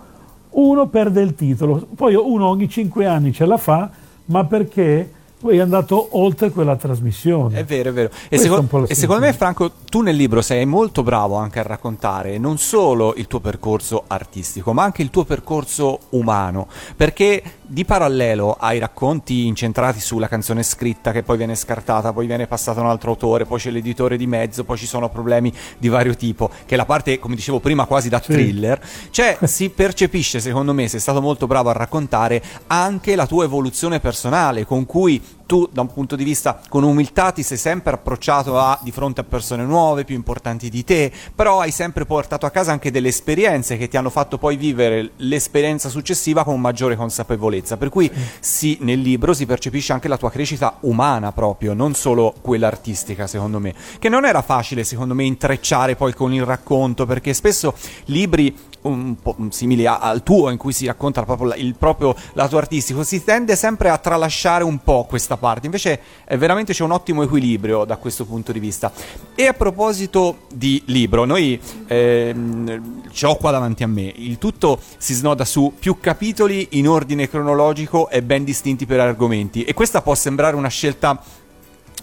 [0.50, 3.90] uno perde il titolo, poi uno ogni cinque anni ce la fa,
[4.26, 5.10] ma perché
[5.50, 7.58] è andato oltre quella trasmissione.
[7.58, 8.10] È vero, è vero.
[8.28, 9.32] E, seco- e secondo me.
[9.32, 14.04] Franco, tu nel libro sei molto bravo anche a raccontare non solo il tuo percorso
[14.06, 16.68] artistico, ma anche il tuo percorso umano.
[16.96, 22.46] Perché di parallelo ai racconti incentrati sulla canzone scritta che poi viene scartata, poi viene
[22.46, 26.14] passata un altro autore, poi c'è l'editore di mezzo, poi ci sono problemi di vario
[26.14, 28.32] tipo, che è la parte, come dicevo prima, quasi da Sì.
[28.32, 33.44] thriller, cioè si percepisce, secondo me, sei stato molto bravo a raccontare anche la tua
[33.44, 37.94] evoluzione personale, con cui tu, da un punto di vista con umiltà, ti sei sempre
[37.94, 42.46] approcciato a, di fronte a persone nuove, più importanti di te, però hai sempre portato
[42.46, 46.96] a casa anche delle esperienze che ti hanno fatto poi vivere l'esperienza successiva con maggiore
[46.96, 47.76] consapevolezza.
[47.76, 52.34] Per cui sì, nel libro si percepisce anche la tua crescita umana proprio, non solo
[52.40, 53.74] quella artistica, secondo me.
[53.98, 57.74] Che non era facile, secondo me, intrecciare poi con il racconto, perché spesso
[58.06, 62.56] libri un po' simili a- al tuo in cui si racconta proprio il proprio lato
[62.56, 65.66] artistico si tende sempre a tralasciare un po' questa parte.
[65.66, 68.92] Invece è veramente c'è un ottimo equilibrio da questo punto di vista.
[69.34, 74.12] E a proposito di libro noi ehm, ce l'ho qua davanti a me.
[74.16, 79.64] Il tutto si snoda su più capitoli in ordine cronologico e ben distinti per argomenti.
[79.64, 81.20] E questa può sembrare una scelta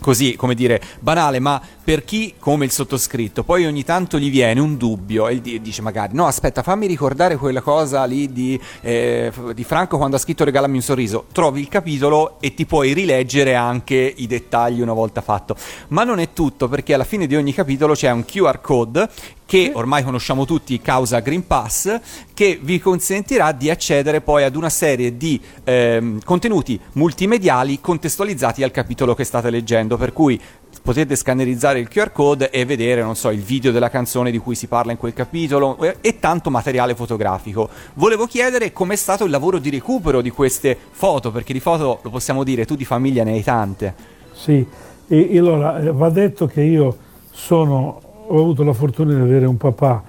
[0.01, 4.59] così, come dire, banale, ma per chi come il sottoscritto, poi ogni tanto gli viene
[4.59, 9.31] un dubbio e di- dice magari no, aspetta, fammi ricordare quella cosa lì di, eh,
[9.53, 13.55] di Franco quando ha scritto Regalami un sorriso, trovi il capitolo e ti puoi rileggere
[13.55, 15.55] anche i dettagli una volta fatto.
[15.89, 19.09] Ma non è tutto, perché alla fine di ogni capitolo c'è un QR code
[19.51, 21.99] che ormai conosciamo tutti causa Green Pass,
[22.33, 28.71] che vi consentirà di accedere poi ad una serie di ehm, contenuti multimediali contestualizzati al
[28.71, 30.39] capitolo che state leggendo, per cui
[30.81, 34.55] potete scannerizzare il QR code e vedere, non so, il video della canzone di cui
[34.55, 37.69] si parla in quel capitolo eh, e tanto materiale fotografico.
[37.95, 42.09] Volevo chiedere com'è stato il lavoro di recupero di queste foto, perché di foto, lo
[42.09, 43.93] possiamo dire, tu di famiglia ne hai tante.
[44.33, 44.65] Sì,
[45.07, 46.97] e, allora eh, va detto che io
[47.31, 50.03] sono, ho avuto la fortuna di avere un papà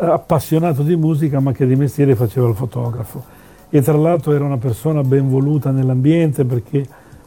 [0.00, 3.24] eh, appassionato di musica ma che di mestiere faceva il fotografo
[3.68, 6.86] e tra l'altro era una persona ben voluta nell'ambiente perché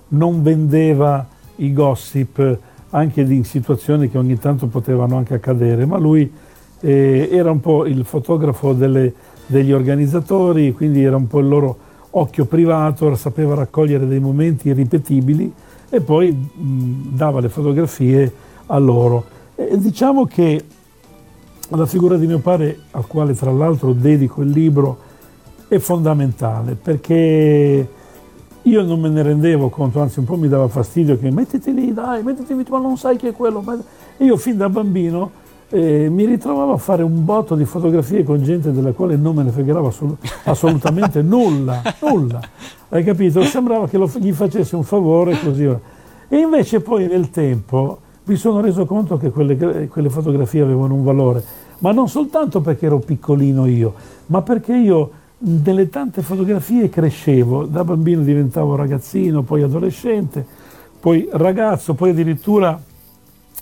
[0.09, 2.57] non vendeva i gossip
[2.91, 6.32] anche in situazioni che ogni tanto potevano anche accadere, ma lui
[6.82, 9.13] eh, era un po' il fotografo delle-
[9.45, 11.78] degli organizzatori, quindi era un po' il loro
[12.12, 15.52] occhio privato, sapeva raccogliere dei momenti irripetibili
[15.89, 18.32] e poi mh, dava le fotografie
[18.67, 19.25] a loro.
[19.56, 20.63] E diciamo che
[21.69, 24.97] la figura di mio padre, al quale tra l'altro dedico il libro,
[25.67, 27.88] è fondamentale perché
[28.63, 31.93] io non me ne rendevo conto, anzi un po' mi dava fastidio che mettiti lì,
[31.93, 33.63] dai, mettiti lì, ma non sai chi è quello.
[34.17, 35.31] E io fin da bambino
[35.69, 39.43] eh, mi ritrovavo a fare un botto di fotografie con gente della quale non me
[39.43, 42.41] ne fregava assolut- assolutamente nulla, nulla.
[42.89, 43.43] Hai capito?
[43.43, 45.65] Sembrava che lo- gli facessi un favore così.
[46.27, 51.03] E invece poi nel tempo mi sono reso conto che quelle, quelle fotografie avevano un
[51.03, 51.43] valore,
[51.79, 53.93] ma non soltanto perché ero piccolino io,
[54.27, 55.09] ma perché io
[55.41, 60.45] nelle tante fotografie crescevo, da bambino diventavo ragazzino, poi adolescente,
[60.99, 62.80] poi ragazzo, poi addirittura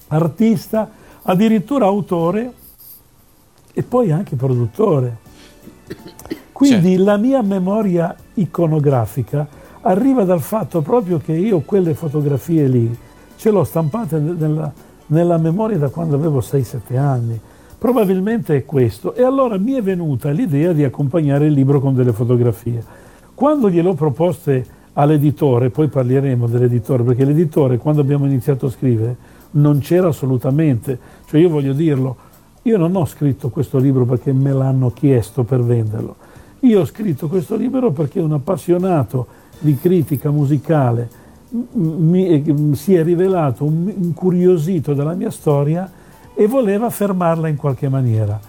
[0.08, 0.90] artista,
[1.22, 2.54] addirittura autore
[3.74, 5.26] e poi anche produttore.
[6.52, 9.48] Quindi la mia memoria iconografica
[9.82, 12.98] arriva dal fatto proprio che io quelle fotografie lì
[13.36, 14.72] ce l'ho stampate nella,
[15.08, 17.40] nella memoria da quando avevo 6-7 anni.
[17.78, 19.14] Probabilmente è questo.
[19.14, 22.84] E allora mi è venuta l'idea di accompagnare il libro con delle fotografie.
[23.34, 29.16] Quando gliel'ho proposte all'editore, poi parleremo dell'editore, perché l'editore quando abbiamo iniziato a scrivere
[29.52, 32.16] non c'era assolutamente, cioè io voglio dirlo,
[32.64, 36.16] io non ho scritto questo libro perché me l'hanno chiesto per venderlo,
[36.62, 39.28] io ho scritto questo libro perché un appassionato
[39.60, 41.10] di critica musicale
[41.74, 45.90] mi, eh, si è rivelato incuriosito della mia storia
[46.40, 48.40] e voleva fermarla in qualche maniera.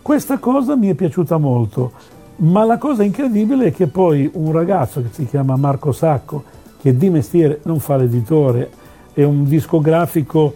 [0.00, 1.92] Questa cosa mi è piaciuta molto,
[2.36, 6.42] ma la cosa incredibile è che poi un ragazzo che si chiama Marco Sacco,
[6.80, 8.70] che di mestiere non fa l'editore,
[9.12, 10.54] è un discografico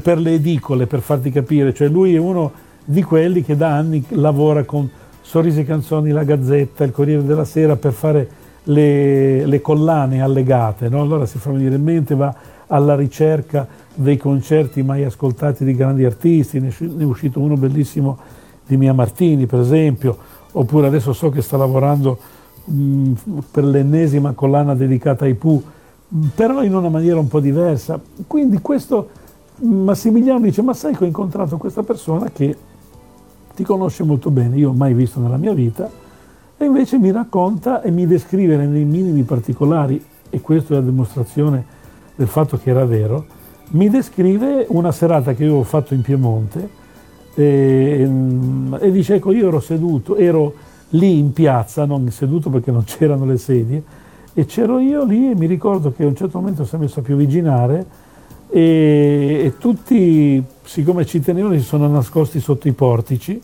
[0.00, 2.50] per le edicole, per farti capire, cioè lui è uno
[2.82, 4.88] di quelli che da anni lavora con
[5.20, 8.28] Sorrisi e Canzoni, La Gazzetta, il Corriere della Sera per fare
[8.64, 11.02] le, le collane allegate, no?
[11.02, 12.34] allora si fa venire in mente, va
[12.74, 18.18] alla ricerca dei concerti mai ascoltati di grandi artisti, ne è uscito uno bellissimo
[18.66, 20.16] di Mia Martini per esempio,
[20.50, 22.18] oppure adesso so che sta lavorando
[22.64, 23.12] mh,
[23.52, 25.62] per l'ennesima collana dedicata ai Pooh,
[26.34, 28.00] però in una maniera un po' diversa.
[28.26, 29.08] Quindi questo
[29.58, 32.56] Massimiliano dice, ma sai che ho incontrato questa persona che
[33.54, 35.88] ti conosce molto bene, io mai visto nella mia vita,
[36.56, 41.73] e invece mi racconta e mi descrive nei minimi particolari e questa è la dimostrazione
[42.14, 43.24] del fatto che era vero,
[43.70, 46.68] mi descrive una serata che io avevo fatto in Piemonte
[47.34, 48.08] e,
[48.80, 50.54] e dice ecco io ero seduto, ero
[50.90, 53.82] lì in piazza, non seduto perché non c'erano le sedie,
[54.32, 57.00] e c'ero io lì e mi ricordo che a un certo momento si è messo
[57.00, 57.86] a piovigginare
[58.48, 63.40] e, e tutti, siccome ci tenevano, si sono nascosti sotto i portici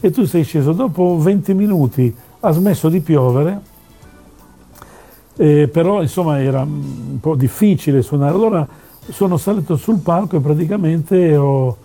[0.00, 3.60] e tu sei sceso dopo 20 minuti, ha smesso di piovere,
[5.38, 8.34] eh, però insomma era un po' difficile suonare.
[8.34, 8.68] Allora
[9.08, 11.76] sono salito sul palco e praticamente ho,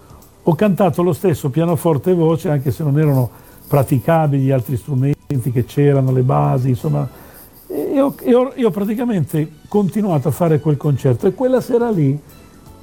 [0.41, 3.30] ho cantato lo stesso pianoforte e voce, anche se non erano
[3.68, 7.08] praticabili gli altri strumenti che c'erano, le basi, insomma.
[7.68, 12.20] E ho, e ho, ho praticamente continuato a fare quel concerto e quella sera lì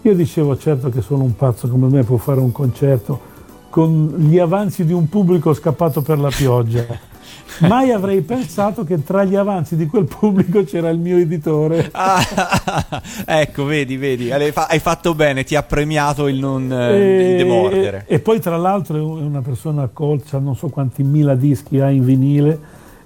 [0.03, 3.21] io dicevo certo che solo un pazzo come me può fare un concerto
[3.69, 7.10] con gli avanzi di un pubblico scappato per la pioggia.
[7.61, 11.91] Mai avrei pensato che tra gli avanzi di quel pubblico c'era il mio editore.
[12.03, 17.37] Ah, ecco, vedi, vedi, hai fatto bene, ti ha premiato il non eh, e, il
[17.37, 18.05] demordere.
[18.07, 21.91] E, e, poi tra l'altro è una persona accolta, non so quanti mila dischi ha
[21.91, 22.59] in vinile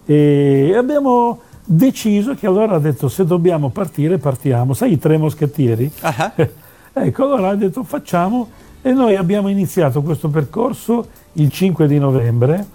[0.06, 5.90] e abbiamo deciso che allora ha detto se dobbiamo partire partiamo, sai i tre moschettieri?
[6.02, 6.46] Uh-huh.
[6.92, 8.48] ecco, allora ha detto facciamo
[8.82, 12.73] e noi abbiamo iniziato questo percorso il 5 di novembre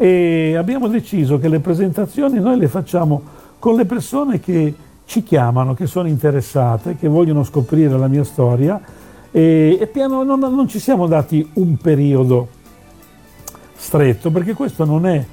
[0.00, 3.20] e abbiamo deciso che le presentazioni noi le facciamo
[3.58, 4.72] con le persone che
[5.04, 8.80] ci chiamano, che sono interessate, che vogliono scoprire la mia storia
[9.32, 12.46] e, e piano non, non ci siamo dati un periodo
[13.74, 15.26] stretto perché questo non è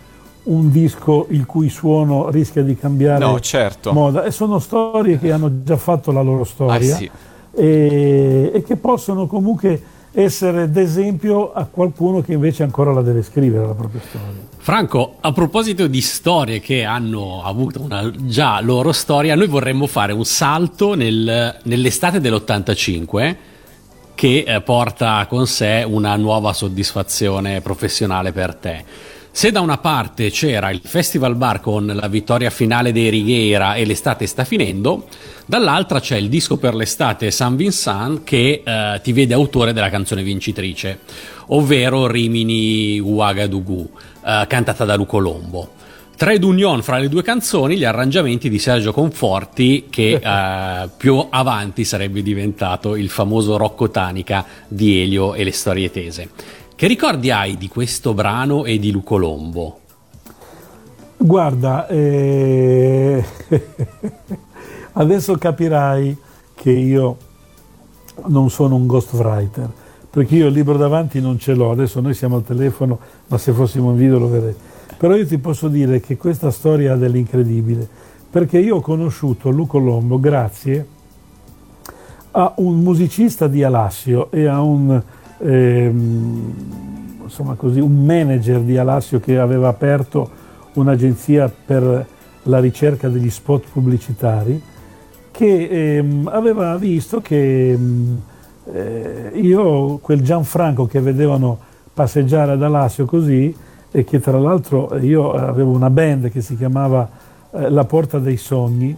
[0.45, 3.93] un disco il cui suono rischia di cambiare no, certo.
[3.93, 7.11] moda e sono storie che hanno già fatto la loro storia ah, sì.
[7.51, 13.67] e, e che possono comunque essere d'esempio a qualcuno che invece ancora la deve scrivere
[13.67, 14.53] la propria storia.
[14.57, 20.13] Franco, a proposito di storie che hanno avuto una già loro storia, noi vorremmo fare
[20.13, 23.35] un salto nel, nell'estate dell'85
[24.15, 28.83] che eh, porta con sé una nuova soddisfazione professionale per te.
[29.35, 33.83] Se da una parte c'era il Festival Bar con la vittoria finale dei Righeira e
[33.83, 35.09] l'estate sta finendo,
[35.45, 40.23] dall'altra c'è il disco per l'estate San Vincent che eh, ti vede autore della canzone
[40.23, 40.99] vincitrice,
[41.47, 43.89] ovvero Rimini Ouagadougou,
[44.25, 45.69] eh, cantata da Luco Lombo.
[46.15, 51.83] Trade union fra le due canzoni, gli arrangiamenti di Sergio Conforti che eh, più avanti
[51.83, 56.29] sarebbe diventato il famoso Rocco Tanica di Elio e le storie tese.
[56.77, 59.79] Che ricordi hai di questo brano e di Luco Lombo?
[61.15, 63.23] Guarda, eh...
[64.91, 66.17] adesso capirai
[66.53, 67.17] che io
[68.25, 69.69] non sono un ghostwriter,
[70.09, 73.53] perché io il libro davanti non ce l'ho, adesso noi siamo al telefono, ma se
[73.53, 74.55] fossimo in video lo vedrei.
[74.97, 77.87] Però io ti posso dire che questa storia ha dell'incredibile,
[78.29, 80.85] perché io ho conosciuto Luco Lombo grazie
[82.31, 85.01] a un musicista di Alassio e a un
[85.39, 86.53] ehm,
[87.23, 90.29] insomma così, un manager di Alassio che aveva aperto
[90.73, 92.07] un'agenzia per
[92.43, 94.61] la ricerca degli spot pubblicitari
[95.31, 95.67] che
[95.97, 98.21] ehm, aveva visto che ehm,
[98.71, 101.59] eh, io, quel Gianfranco che vedevano
[101.93, 103.55] passeggiare ad Alassio così
[103.91, 107.09] e che tra l'altro io avevo una band che si chiamava
[107.51, 108.95] eh, La Porta dei Sogni,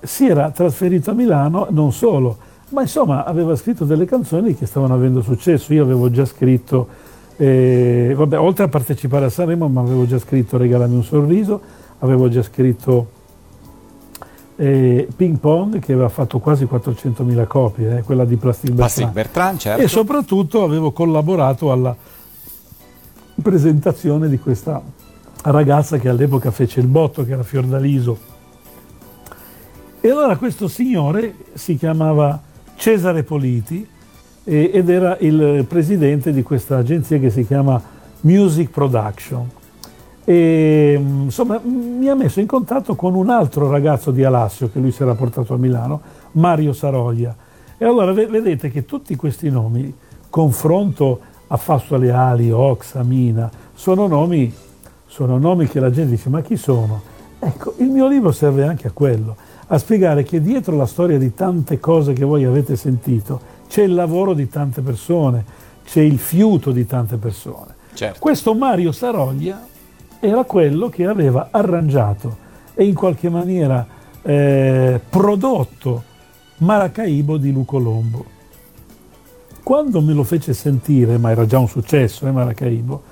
[0.00, 2.38] si era trasferito a Milano non solo,
[2.70, 5.72] ma insomma aveva scritto delle canzoni che stavano avendo successo.
[5.72, 6.88] Io avevo già scritto,
[7.36, 11.60] eh, vabbè, oltre a partecipare a Sanremo, ma avevo già scritto Regalami un sorriso,
[11.98, 13.14] avevo già scritto
[14.56, 19.12] eh, Ping Pong che aveva fatto quasi 400.000 copie, eh, quella di Plastic Bertrand.
[19.12, 19.82] Bertrand certo.
[19.82, 21.94] E soprattutto avevo collaborato alla
[23.40, 24.82] presentazione di questa
[25.42, 28.34] ragazza che all'epoca fece il botto, che era Fiordaliso.
[30.00, 32.40] E allora questo signore si chiamava
[32.76, 33.86] Cesare Politi
[34.44, 37.80] eh, ed era il presidente di questa agenzia che si chiama
[38.20, 39.50] Music Production.
[40.24, 44.92] E, insomma, mi ha messo in contatto con un altro ragazzo di Alassio che lui
[44.92, 46.00] si era portato a Milano,
[46.32, 47.34] Mario Saroglia.
[47.78, 49.92] E allora vedete che tutti questi nomi,
[50.28, 54.52] confronto a Fasto Leali, Ox, Amina, sono nomi,
[55.06, 57.02] sono nomi che la gente dice ma chi sono?
[57.38, 59.36] Ecco, il mio libro serve anche a quello
[59.68, 63.94] a spiegare che dietro la storia di tante cose che voi avete sentito c'è il
[63.94, 65.44] lavoro di tante persone,
[65.84, 67.74] c'è il fiuto di tante persone.
[67.94, 68.18] Certo.
[68.20, 69.66] Questo Mario Saroglia
[70.20, 72.44] era quello che aveva arrangiato
[72.74, 73.86] e in qualche maniera
[74.22, 76.02] eh, prodotto
[76.58, 78.24] Maracaibo di Luco Lombo.
[79.62, 83.02] Quando me lo fece sentire, ma era già un successo, eh, Maracaibo,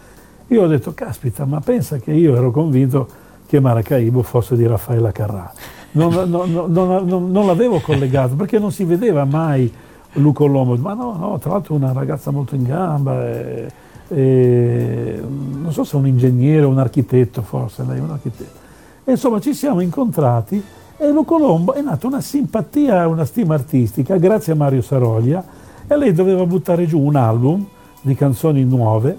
[0.48, 3.08] io ho detto, caspita, ma pensa che io ero convinto
[3.46, 5.52] che Maracaibo fosse di Raffaella Carrà.
[5.94, 9.72] Non, non- non- non- l'avevo collegato perché non si vedeva mai
[10.14, 13.66] Luco Lomo, ma no, no, tra l'altro una ragazza molto in gamba, e-
[14.08, 18.58] e non so se un ingegnere o un architetto, forse lei è un architetto.
[19.04, 20.62] E insomma ci siamo incontrati
[20.96, 25.44] e Luco Lombo è nata una simpatia, una stima artistica grazie a Mario Saroglia
[25.86, 27.66] e lei doveva buttare giù un album
[28.00, 29.18] di canzoni nuove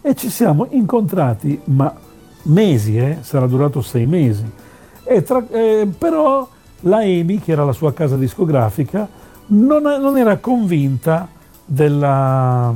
[0.00, 1.92] e ci siamo incontrati, ma
[2.44, 4.44] mesi, eh, sarà durato sei mesi.
[5.04, 6.48] E tra- eh, però
[6.80, 9.08] la Amy, che era la sua casa discografica,
[9.46, 11.28] non, non era convinta
[11.64, 12.74] della...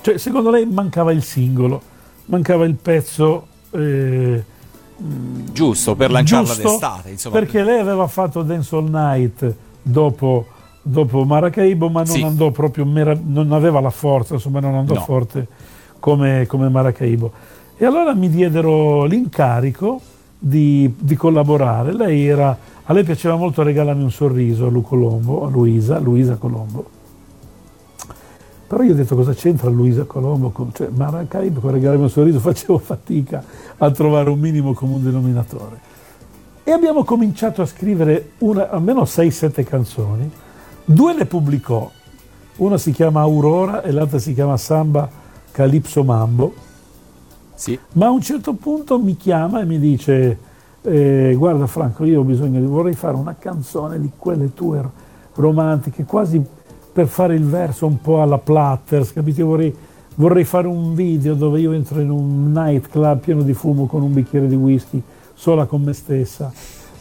[0.00, 1.80] Cioè, secondo lei mancava il singolo,
[2.26, 3.46] mancava il pezzo...
[3.70, 4.44] eh,
[5.52, 7.38] Giusto, per lanciarla giusto, d'estate, insomma.
[7.38, 10.46] Perché lei aveva fatto Dance All Night dopo,
[10.80, 12.22] dopo Maracaibo, ma non Sì.
[12.22, 15.00] andò proprio, non aveva la forza, insomma, non andò No.
[15.00, 15.46] forte
[16.00, 17.30] come, come Maracaibo.
[17.76, 20.00] E allora mi diedero l'incarico
[20.38, 21.92] di, di collaborare.
[21.92, 26.36] Lei era, a lei piaceva molto regalarmi un sorriso a Lu Colombo, a Luisa, Luisa
[26.36, 26.94] Colombo.
[28.66, 32.40] Però io ho detto cosa c'entra Luisa Colombo con cioè, Maracaibo con regalarmi un sorriso,
[32.40, 33.44] facevo fatica
[33.78, 35.94] a trovare un minimo comune denominatore.
[36.64, 40.28] E abbiamo cominciato a scrivere una- almeno 6-7 canzoni,
[40.84, 41.88] due le pubblicò,
[42.56, 45.08] una si chiama Aurora e l'altra si chiama Samba
[45.52, 46.54] Calypso Mambo,
[47.56, 47.78] Sì.
[47.92, 50.38] ma a un certo punto mi chiama e mi dice
[50.82, 54.92] eh, guarda Franco io ho bisogno vorrei fare una canzone di quelle tue ro-
[55.34, 56.40] romantiche quasi
[56.96, 59.74] per fare il verso un po' alla Platters capito Io vorrei,
[60.14, 64.14] vorrei fare un video dove io entro in un nightclub pieno di fumo con un
[64.14, 65.02] bicchiere di whisky
[65.34, 66.50] sola con me stessa.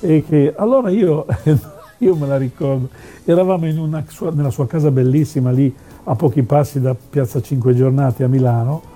[0.01, 1.25] E che allora io
[1.99, 2.89] io me la ricordo.
[3.23, 4.03] Eravamo una
[4.33, 8.93] nella sua casa bellissima lì a pochi passi da Piazza Cinque Giornate a Milano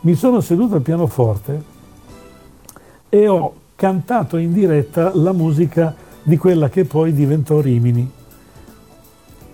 [0.00, 1.62] mi sono seduto al pianoforte
[3.08, 8.08] e ho cantato in diretta la musica di quella che poi diventò Rimini,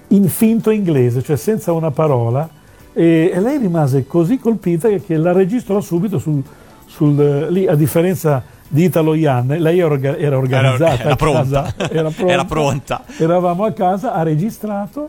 [0.09, 2.49] in finto inglese, cioè senza una parola,
[2.93, 6.43] e, e lei rimase così colpita che, la registrò subito sul,
[6.87, 11.63] sul- lì, a differenza di Italo Ianne, lei era, orga- era organizzata, era a pronta.
[11.63, 13.03] casa, era pronta, Era pronta.
[13.19, 15.09] eravamo a casa, ha registrato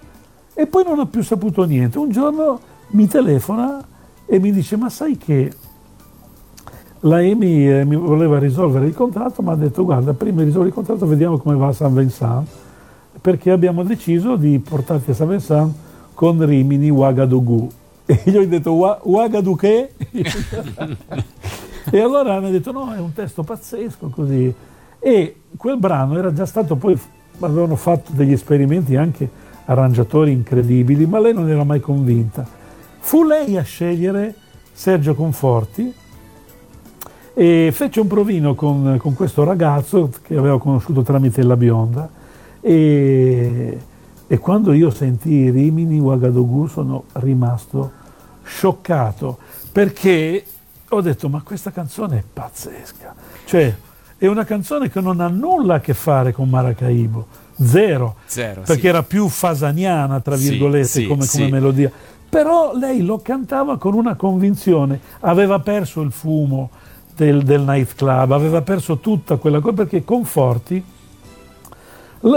[0.53, 1.97] e poi non ha più saputo niente.
[1.97, 2.59] Un giorno
[2.89, 3.83] mi telefona
[4.25, 5.51] e mi dice ma sai che
[7.01, 10.69] la EMI eh, mi voleva risolvere il contratto, ma ha detto guarda prima di risolvere
[10.69, 12.47] il contratto vediamo come va a San Vincent
[13.21, 15.73] perché abbiamo deciso di portarti a San Vincent
[16.13, 17.69] con Rimini Ouagadougou.
[18.07, 19.93] E gli ho detto "Wa- Ouagadougou che?
[21.91, 24.53] e allora mi ha detto no, è un testo pazzesco così.
[24.99, 26.95] E quel brano era già stato poi,
[27.39, 29.27] avevano fatto degli esperimenti anche
[29.65, 32.45] arrangiatori incredibili, ma lei non era mai convinta.
[33.05, 34.33] Fu lei a scegliere
[34.73, 35.93] Sergio Conforti
[37.35, 42.09] e fece un provino con, con questo ragazzo che aveva conosciuto tramite la bionda
[42.59, 43.79] e,
[44.25, 47.91] e quando io sentii Rimini Ouagadougou sono rimasto
[48.43, 49.37] scioccato
[49.71, 50.43] perché
[50.89, 53.13] ho detto ma questa canzone è pazzesca
[53.45, 53.75] cioè
[54.17, 58.81] è una canzone che non ha nulla a che fare con Maracaibo zero, Zero, perché
[58.81, 58.87] sì.
[58.87, 61.51] era più fasaniana tra Sì, virgolette sì, come, come sì.
[61.51, 61.91] melodia
[62.35, 66.69] però lei lo cantava con una convinzione aveva perso il fumo
[67.15, 70.83] del, del nightclub aveva perso tutta quella cosa perché Conforti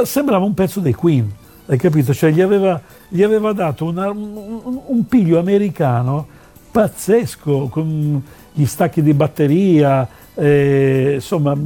[0.04, 1.28] sembrava un pezzo dei Queen,
[1.66, 2.14] hai capito?
[2.14, 6.28] Cioè gli aveva, gli aveva dato una- un, un- piglio americano
[6.70, 8.22] pazzesco, con
[8.52, 11.56] gli stacchi di batteria, eh, insomma,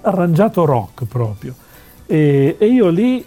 [0.00, 1.54] arrangiato rock proprio.
[2.06, 3.22] E, e io lì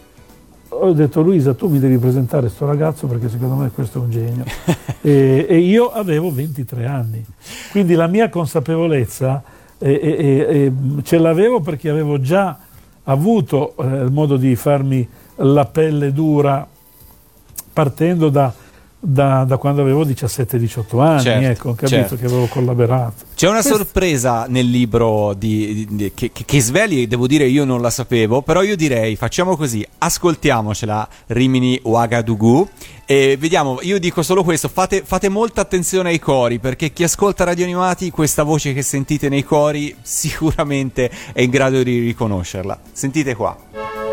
[0.70, 4.10] ho detto Luisa, tu mi devi presentare sto ragazzo perché secondo me questo è un
[4.10, 4.44] genio.
[5.02, 7.26] e, e io avevo 23 anni,
[7.72, 9.44] quindi la mia consapevolezza
[9.80, 10.72] eh, eh,
[11.04, 12.58] ce l'avevo perché avevo già
[13.04, 16.68] avuto eh, il modo di farmi la pelle dura
[17.72, 18.52] partendo da,
[19.00, 22.16] da- da quando avevo 17-18 anni, Certo, ecco, ho capito certo.
[22.16, 23.26] che avevo collaborato.
[23.36, 27.64] C'è una sorpresa nel libro di- di- di- che, che- che sveli, devo dire io
[27.66, 32.68] non la sapevo, però io direi facciamo così, ascoltiamocela Rimini Ouagadougou
[33.06, 37.44] e vediamo, io dico solo questo, fate, fate molta attenzione ai cori perché chi ascolta
[37.46, 42.78] Radio Animati questa voce che sentite nei cori sicuramente è in grado di riconoscerla.
[42.92, 44.07] Sentite qua.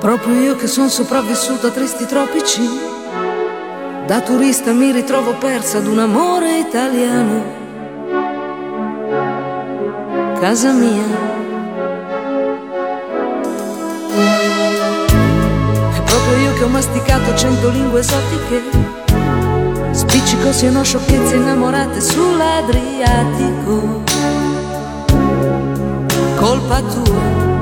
[0.00, 2.62] Proprio io che sono sopravvissuta a tristi tropici,
[4.06, 7.62] da turista mi ritrovo persa ad un amore italiano.
[10.44, 11.33] casa mia.
[16.64, 18.62] Ho masticato cento lingue esotiche,
[19.90, 24.02] spiccico siano sciocchezze innamorate sull'Adriatico.
[26.36, 27.53] Colpa tua.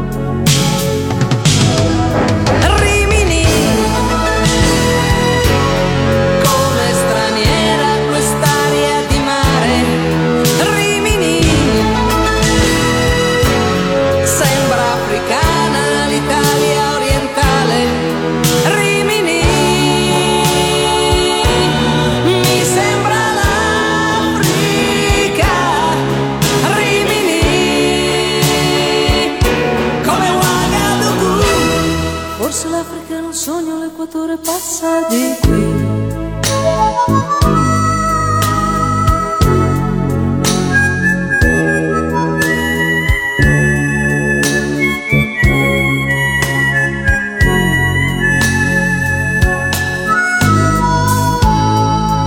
[34.82, 35.64] Passa di qui.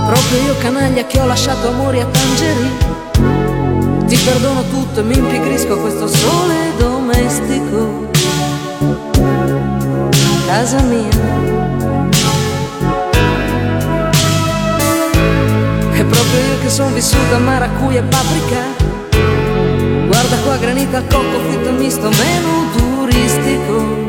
[0.06, 2.84] Proprio io canaglia che ho lasciato amori a Tangeri.
[4.06, 8.04] Ti perdono tutto e mi impigrisco a questo sole domestico.
[10.46, 11.55] Casa mia
[16.66, 18.60] che sono vissuta a maracuja e paprika.
[20.08, 24.08] Guarda qua granita al cocco, fritto misto, meno turistico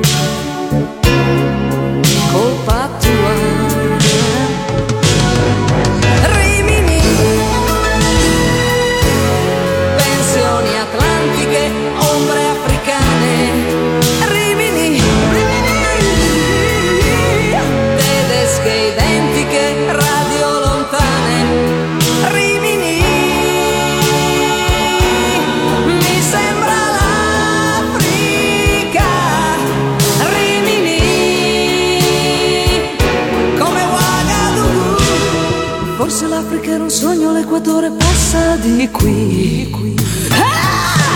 [36.87, 39.69] un sogno, l'Equatore passa di qui.
[39.69, 41.06] Rimini,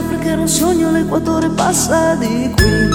[0.00, 2.88] l'Africa era un sogno, l'Equatore passa di qui.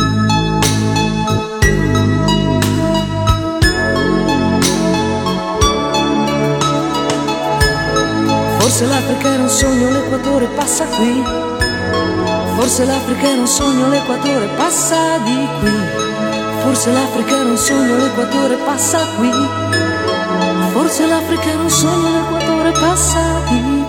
[8.58, 11.24] Forse l'Africa era un sogno, l'Equatore passa qui.
[12.56, 15.78] Forse l'Africa era un sogno, l'Equatore passa di qui.
[16.62, 19.32] Forse l'Africa era un sogno, l'Equatore passa qui.
[20.72, 23.83] Forse l'Africa era un sogno, l'Equatore passa di qui.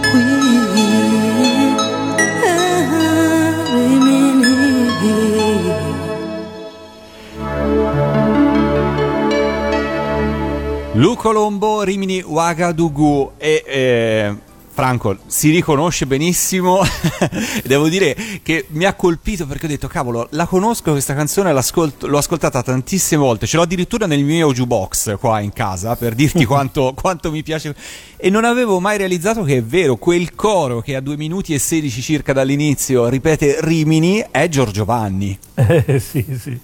[11.04, 14.34] Lu Colombo, Rimini, Ouagadougou e eh,
[14.74, 16.80] Franco si riconosce benissimo.
[17.64, 22.18] Devo dire che mi ha colpito perché ho detto, cavolo, la conosco questa canzone, l'ho
[22.18, 26.92] ascoltata tantissime volte, ce l'ho addirittura nel mio jukebox qua in casa per dirti quanto,
[26.94, 27.72] quanto mi piace.
[28.16, 31.60] E non avevo mai realizzato che è vero, quel coro che a 2 minuti e
[31.60, 35.38] 16 circa dall'inizio ripete Rimini è Giorgio Vanni.
[35.54, 36.58] Eh, sì, sì.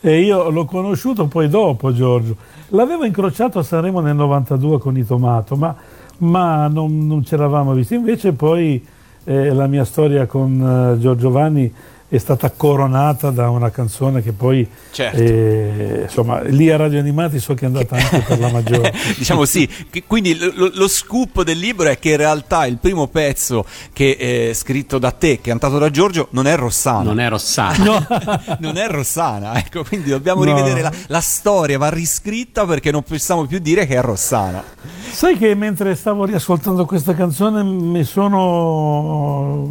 [0.00, 2.34] E io l'ho conosciuto poi dopo Giorgio.
[2.68, 5.76] L'avevo incrociato a Sanremo nel 92 con i Tomato, ma,
[6.22, 7.94] ma non, non ci eravamo visti.
[7.94, 8.84] Invece poi
[9.24, 11.72] eh, la mia storia con eh, Giorgio Vanni
[12.12, 15.16] è stata coronata da una canzone che poi, Certo.
[15.18, 18.92] eh, insomma, lì a Radio Animati so che è andata anche per la maggiore.
[19.16, 19.66] diciamo sì,
[20.06, 24.16] quindi lo, lo- lo scoop del libro è che in realtà il primo pezzo che
[24.50, 27.02] è scritto da te, cantato da Giorgio, non è Rossana.
[27.04, 27.82] Non è Rossana.
[27.82, 28.06] No.
[28.60, 30.54] Non è Rossana, ecco, quindi dobbiamo No.
[30.54, 34.62] rivedere la, la storia, va riscritta perché non possiamo più dire che è Rossana.
[35.10, 39.70] Sai che mentre stavo riascoltando questa canzone mi sono...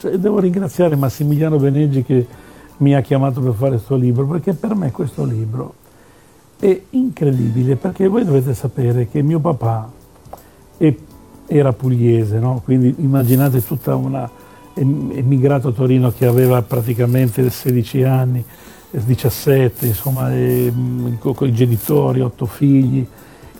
[0.00, 2.26] cioè, devo ringraziare Massimiliano Beneggi che
[2.78, 5.74] mi ha chiamato per fare questo libro, perché per me questo libro
[6.58, 9.92] è incredibile, perché voi dovete sapere che mio papà
[10.78, 10.94] è-
[11.46, 12.62] era pugliese, no?
[12.64, 14.28] quindi immaginate tutta una...
[14.72, 18.42] emigrato a Torino che aveva praticamente 16 anni,
[18.90, 23.06] 17, insomma, e, mm, co- con i genitori, otto figli,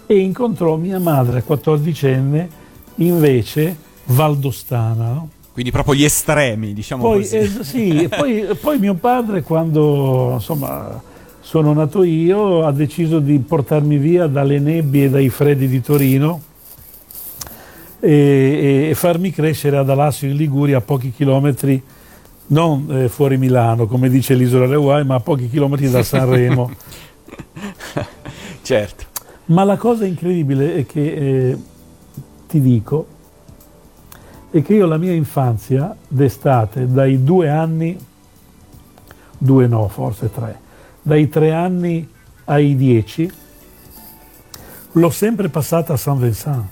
[0.06, 2.48] e incontrò mia madre, 14enne,
[2.96, 3.76] invece
[4.06, 5.12] valdostana.
[5.12, 5.28] no?
[5.60, 7.36] Quindi proprio gli estremi, diciamo Poi, così.
[7.36, 11.02] eh, sì, poi, poi mio padre, quando insomma,
[11.38, 16.40] sono nato io, ha deciso di portarmi via dalle nebbie e dai freddi di Torino
[18.00, 21.82] e, e farmi crescere ad Alassio in Liguria a pochi chilometri,
[22.46, 26.70] non eh, fuori Milano, come dice l'isola Leuai, ma a pochi chilometri da Sanremo.
[28.62, 29.04] certo.
[29.46, 31.12] Ma la cosa incredibile è che,
[31.50, 31.58] eh,
[32.48, 33.18] ti dico,
[34.50, 37.96] è che io la mia infanzia d'estate, dai due anni,
[39.38, 40.58] due no, forse tre,
[41.02, 42.08] dai tre anni
[42.44, 43.30] ai dieci,
[44.92, 46.64] l'ho sempre passata a San Vincent,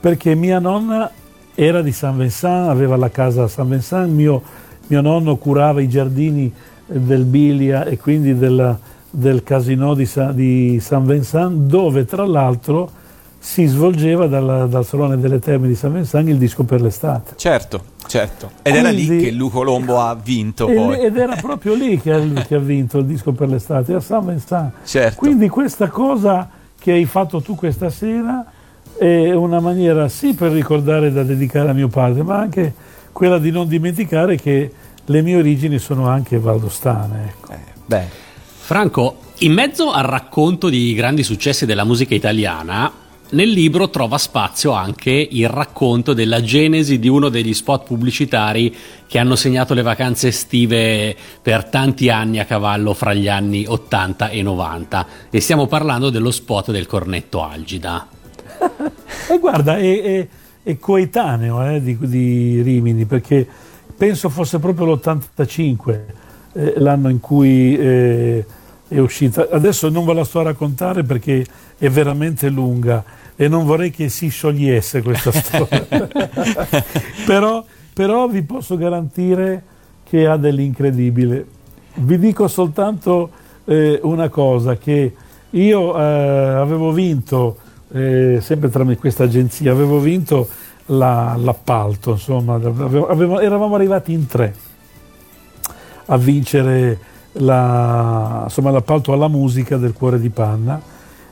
[0.00, 1.10] perché mia nonna
[1.54, 4.42] era di San Vincent, aveva la casa a San Vincent, mio,
[4.88, 6.52] mio nonno curava i giardini
[6.86, 8.76] del Bilia e quindi della,
[9.10, 12.90] del casino di, Sa- di San Vincent, dove tra l'altro
[13.38, 17.34] si svolgeva dal, dal Salone delle Terme di San Vincent il disco per l'estate.
[17.36, 18.50] Certo, certo.
[18.62, 20.98] Ed era lì Quindi- che Luco Lombo ha vinto E- poi.
[21.00, 24.26] Ed era proprio lì che ha, che ha vinto il disco per l'estate, a San
[24.26, 24.72] Vincent.
[24.84, 25.16] Certo.
[25.16, 28.44] Quindi questa cosa che hai fatto tu questa sera
[28.98, 32.74] è una maniera sì per ricordare da dedicare a mio padre, ma anche
[33.12, 34.72] quella di non dimenticare che
[35.04, 37.24] le mie origini sono anche valdostane.
[37.28, 37.52] Ecco.
[37.52, 38.04] Eh, beh,
[38.58, 42.90] Franco, in mezzo al racconto di grandi successi della musica italiana,
[43.30, 48.74] nel libro trova spazio anche il racconto della genesi di uno degli spot pubblicitari
[49.06, 54.28] che hanno segnato le vacanze estive per tanti anni a cavallo fra gli anni 80
[54.28, 58.06] e 90 e stiamo parlando dello spot del cornetto Algida.
[59.30, 60.28] E guarda, è, è-
[60.68, 63.46] è coetaneo eh, di, di Rimini, perché
[63.96, 66.00] penso fosse proprio l'85
[66.52, 68.44] eh, l'anno in cui eh,
[68.86, 69.48] è uscita.
[69.50, 71.46] Adesso non ve la sto a raccontare perché
[71.78, 73.02] è veramente lunga
[73.36, 75.86] e non vorrei che si sciogliesse questa storia.
[77.24, 79.62] però, però vi posso garantire
[80.04, 81.46] che ha dell'incredibile.
[81.94, 83.30] Vi dico soltanto
[83.64, 85.14] eh, una cosa, che
[85.50, 87.56] io eh, avevo vinto,
[87.92, 90.48] eh, sempre tramite questa agenzia, avevo vinto
[90.86, 94.54] la- l'appalto, insomma, avevo- avevo- eravamo arrivati in tre
[96.06, 96.98] a vincere
[97.32, 100.80] la- insomma, l'appalto alla musica del Cuore di Panna.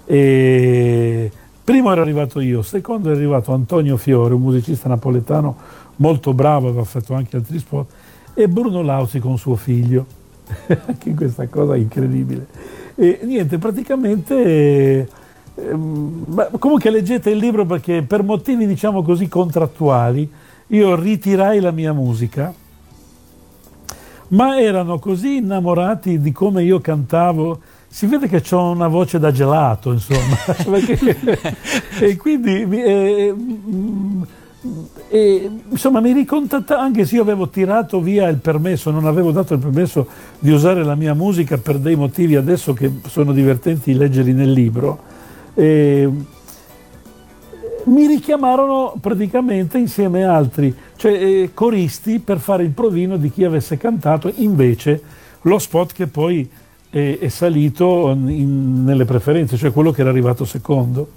[0.07, 1.30] E
[1.62, 5.57] primo ero arrivato io, secondo è arrivato Antonio Fiore, un musicista napoletano
[5.96, 7.86] molto bravo, aveva fatto anche altri spot,
[8.34, 10.07] e Bruno Lauzi con suo figlio.
[10.86, 12.46] anche questa cosa è incredibile.
[12.94, 14.34] E niente, praticamente...
[14.34, 15.09] eh,
[15.57, 20.30] ehm, ma comunque leggete il libro perché per motivi diciamo così contrattuali
[20.68, 22.52] io ritirai la mia musica
[24.28, 27.61] ma erano così innamorati di come io cantavo.
[27.89, 30.37] Si vede che ho una voce da gelato, insomma.
[30.68, 31.57] Perché-
[32.01, 34.22] e quindi mi- eh, mm,
[35.09, 39.55] e, insomma mi ricontattavano, anche se io avevo tirato via il permesso, non avevo dato
[39.55, 40.07] il permesso
[40.39, 44.99] di usare la mia musica per dei motivi adesso che sono divertenti leggerli nel libro.
[45.55, 46.11] E,
[47.84, 53.45] mi richiamarono praticamente insieme a altri, cioè eh, coristi per fare il provino di chi
[53.45, 55.01] avesse cantato invece
[55.43, 56.51] lo spot che poi
[56.99, 61.09] è, è salito in- nelle preferenze, cioè quello che era arrivato secondo.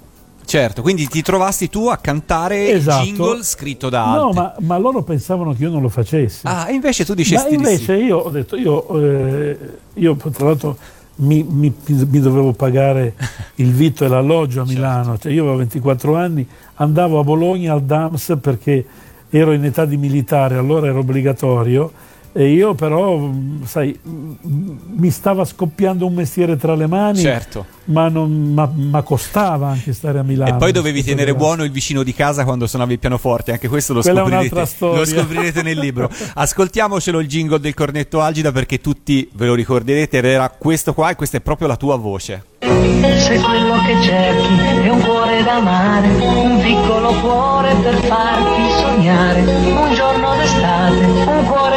[0.44, 0.82] certo.
[0.82, 3.04] Quindi ti trovasti tu a cantare Esatto.
[3.04, 4.26] il jingle scritto da altri.
[4.26, 6.40] No, ma, ma loro pensavano che io non lo facessi.
[6.46, 8.04] Ah, e invece tu Ma dicesti di invece sì.
[8.04, 9.58] io ho detto, io, eh,
[9.94, 10.76] io tra l'altro
[11.16, 13.14] mi, mi- mi dovevo pagare
[13.56, 14.78] il vitto e l'alloggio a Certo.
[14.80, 18.84] Milano, cioè io avevo 24 anni, andavo a Bologna al DAMS perché
[19.30, 21.92] ero in età di militare, allora era obbligatorio
[22.32, 23.28] e io però,
[23.64, 27.66] sai, mi stava scoppiando un mestiere tra le mani, Certo.
[27.86, 30.54] ma, non- ma- ma costava anche stare a Milano.
[30.54, 33.92] E poi dovevi tenere buono il vicino di casa quando suonavi il pianoforte, anche questo
[33.94, 34.98] lo scoprirete, un'altra storia.
[34.98, 36.08] lo scoprirete nel libro.
[36.34, 41.16] Ascoltiamocelo il jingle del cornetto Algida perché tutti ve lo ricorderete, era questo qua e
[41.16, 42.44] questa è proprio la tua voce.
[42.60, 49.92] Se quello che cerchi è un cuore d'amare, un piccolo cuore per farti sognare, un
[49.94, 51.69] giorno d'estate, un cuore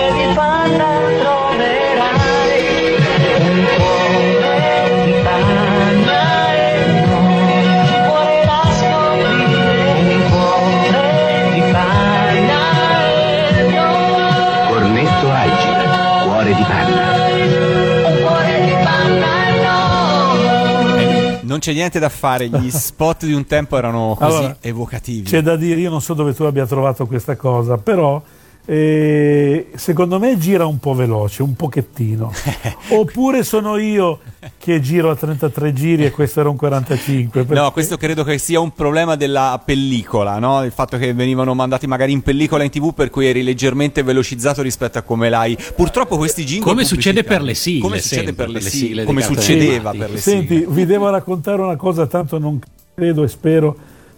[21.41, 25.29] Non c'è niente da fare, gli spot di un tempo erano così Allora, evocativi.
[25.29, 28.19] C'è da dire, io non so dove tu abbia trovato questa cosa, però
[28.65, 32.31] eh, secondo me gira un po' veloce, un pochettino.
[32.91, 34.19] Oppure sono io
[34.57, 37.43] che giro a 33 giri e questo era un 45.
[37.43, 40.63] perché- No, questo credo che sia un problema della pellicola, no?
[40.63, 44.61] Il fatto che venivano mandati magari in pellicola in tv per cui eri leggermente velocizzato
[44.61, 45.57] rispetto a come l'hai.
[45.75, 49.03] Purtroppo questi jingle Come succede per le sigle, Come succede sempre, per le sigle, sigle
[49.03, 50.73] come succedeva per le Senti, sigle.
[50.73, 52.59] vi devo raccontare una cosa, tanto non
[52.95, 53.75] credo e spero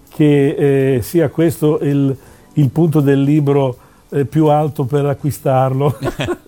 [0.10, 2.16] che eh, sia questo il,
[2.54, 3.78] il punto del libro
[4.30, 5.98] più alto per acquistarlo,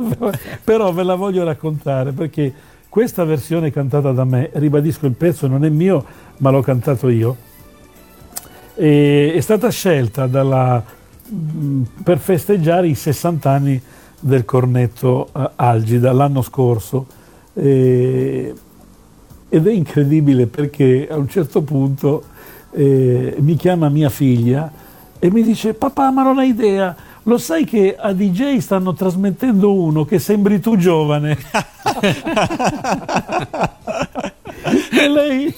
[0.64, 2.53] però ve la voglio raccontare perché
[2.89, 6.05] questa versione cantata da me, ribadisco il pezzo non è mio
[6.38, 7.36] ma l'ho cantato io,
[8.76, 10.84] è stata scelta dalla-
[11.28, 13.82] mh, per festeggiare i 60 anni
[14.20, 17.08] del cornetto eh, Algida l'anno scorso.
[19.49, 22.24] Ed è incredibile perché a un certo punto
[22.72, 24.72] eh, mi chiama mia figlia
[25.18, 26.95] e mi dice papà ma non hai idea
[27.28, 31.38] lo sai che a DJ stanno trasmettendo uno che sembri tu giovane
[34.92, 35.54] e, lei,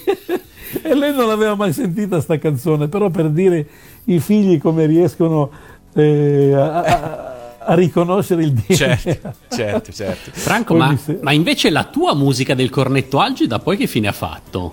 [0.82, 3.66] e lei non l'aveva mai sentita sta canzone però per dire
[4.04, 5.50] i figli come riescono
[5.94, 10.30] eh, a, a- a riconoscere il DNA Certo, certo, certo.
[10.32, 14.72] Franco, ma, ma invece la tua musica del cornetto Algida poi che fine ha fatto?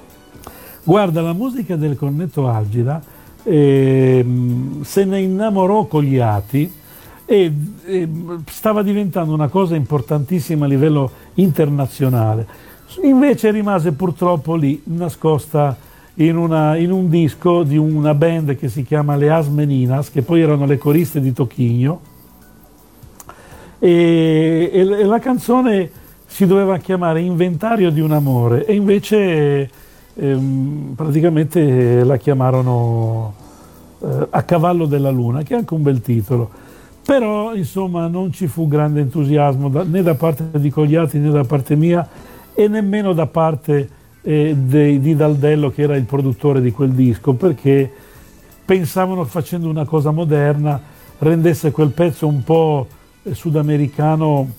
[0.84, 3.02] Guarda, la musica del cornetto Algida
[3.43, 6.72] ehm, se ne innamorò Cogliati
[7.30, 7.51] e
[7.86, 12.47] ehm, stava diventando una cosa importantissima a livello internazionale.
[13.03, 15.75] Invece rimase purtroppo lì, nascosta
[16.15, 20.41] in, una- in un disco di una band che si chiama Le Asmeninas, che poi
[20.41, 21.99] erano le coriste di Tocchigno.
[23.80, 25.91] E, e- e la canzone
[26.25, 29.69] si doveva chiamare Inventario di un amore e invece
[30.15, 33.34] ehm, praticamente la chiamarono
[34.01, 36.65] eh, A cavallo della luna, che è anche un bel titolo.
[37.08, 41.45] Però insomma non ci fu grande entusiasmo da- né da parte di Cogliati né da
[41.45, 42.05] parte mia
[42.53, 43.89] e nemmeno da parte
[44.22, 47.89] eh, dei- di Daldello che era il produttore di quel disco perché
[48.66, 50.82] pensavano che facendo una cosa moderna
[51.20, 52.86] rendesse quel pezzo un po'
[53.24, 54.49] eh, sudamericano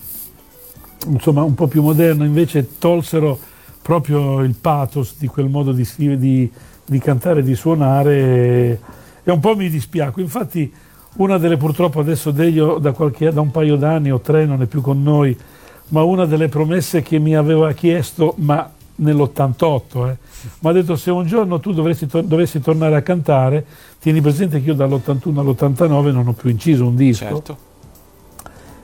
[1.06, 3.38] insomma un po' più moderno, invece tolsero
[3.82, 5.86] proprio il pathos di quel modo di,
[6.16, 6.50] di,
[6.86, 8.78] di cantare di suonare e,
[9.22, 10.20] e un po' mi dispiaco.
[10.20, 10.72] Infatti
[11.16, 14.66] una delle purtroppo adesso Deglio da, qualche, da un paio d'anni o tre non è
[14.66, 15.36] più con noi,
[15.88, 20.16] ma una delle promesse che mi aveva chiesto, ma nell'88, eh,
[20.60, 23.64] mi ha detto se un giorno tu tor- dovessi tornare a cantare,
[23.98, 27.56] tieni presente che io dall'81 all'89 non ho più inciso un disco Certo.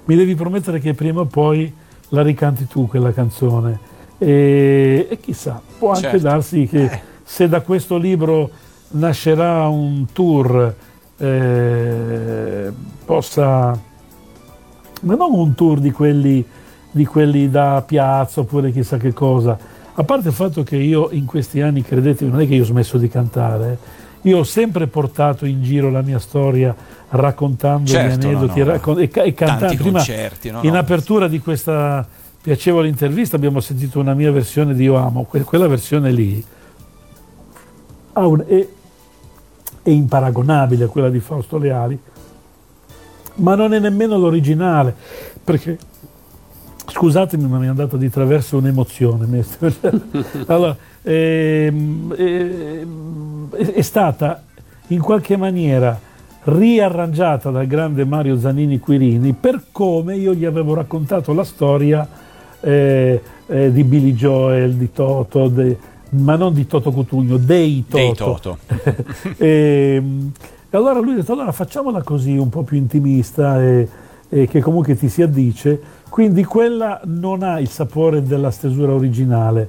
[0.04, 1.72] mi devi promettere che prima o poi
[2.10, 3.92] la ricanti tu quella canzone.
[4.18, 6.18] E, e chissà, può anche Certo.
[6.18, 8.50] darsi che se da questo libro
[8.90, 10.74] nascerà un tour,
[11.16, 12.72] eh,
[13.04, 13.78] possa,
[15.00, 16.44] ma non un tour di quelli,
[16.90, 19.56] di quelli da piazza oppure chissà che cosa.
[19.96, 22.66] A parte il fatto che io in questi anni, credetemi, non è che io ho
[22.66, 23.78] smesso di cantare,
[24.22, 24.28] eh.
[24.28, 26.74] io ho sempre portato in giro la mia storia
[27.10, 28.70] raccontando Certo, gli aneddoti no, no.
[28.70, 29.74] e raccon- e, e cantando.
[29.76, 30.78] Prima, concerti, no, in no.
[30.78, 32.04] apertura di questa
[32.42, 36.44] piacevole intervista abbiamo sentito una mia versione di Io amo, que- quella versione lì
[38.14, 38.66] ha un- è,
[39.84, 41.96] è imparagonabile a quella di Fausto Leali,
[43.36, 44.94] ma non è nemmeno l'originale,
[45.44, 45.78] perché
[46.86, 49.26] scusatemi ma mi è andata di traverso un'emozione.
[49.26, 49.72] mi è-
[50.46, 54.42] allora, ehm, ehm, è, è stata
[54.88, 56.00] in qualche maniera
[56.44, 62.06] riarrangiata dal grande Mario Zanini Quirini per come io gli avevo raccontato la storia
[62.60, 65.78] eh, eh, di Billy Joel, di Toto, de-
[66.16, 67.96] ma non di Toto Cutugno, dei Toto.
[67.96, 68.58] Dei Toto.
[69.38, 70.02] e,
[70.70, 73.88] e allora lui ha detto allora facciamola così un po' più intimista e,
[74.28, 79.68] e che comunque ti si addice quindi quella non ha il sapore della stesura originale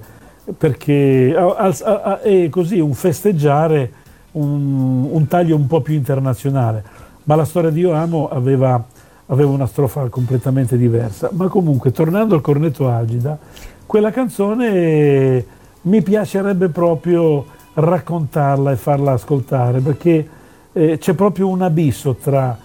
[0.58, 3.92] perché è così un festeggiare
[4.34, 6.84] un, un taglio un po' più internazionale
[7.24, 8.84] ma la storia di Io Amo aveva,
[9.28, 13.38] aveva una strofa completamente diversa ma comunque tornando al cornetto Agida
[13.86, 15.46] quella canzone
[15.86, 20.28] mi piacerebbe proprio raccontarla e farla ascoltare perché
[20.74, 22.58] eh, c'è proprio un abisso tra,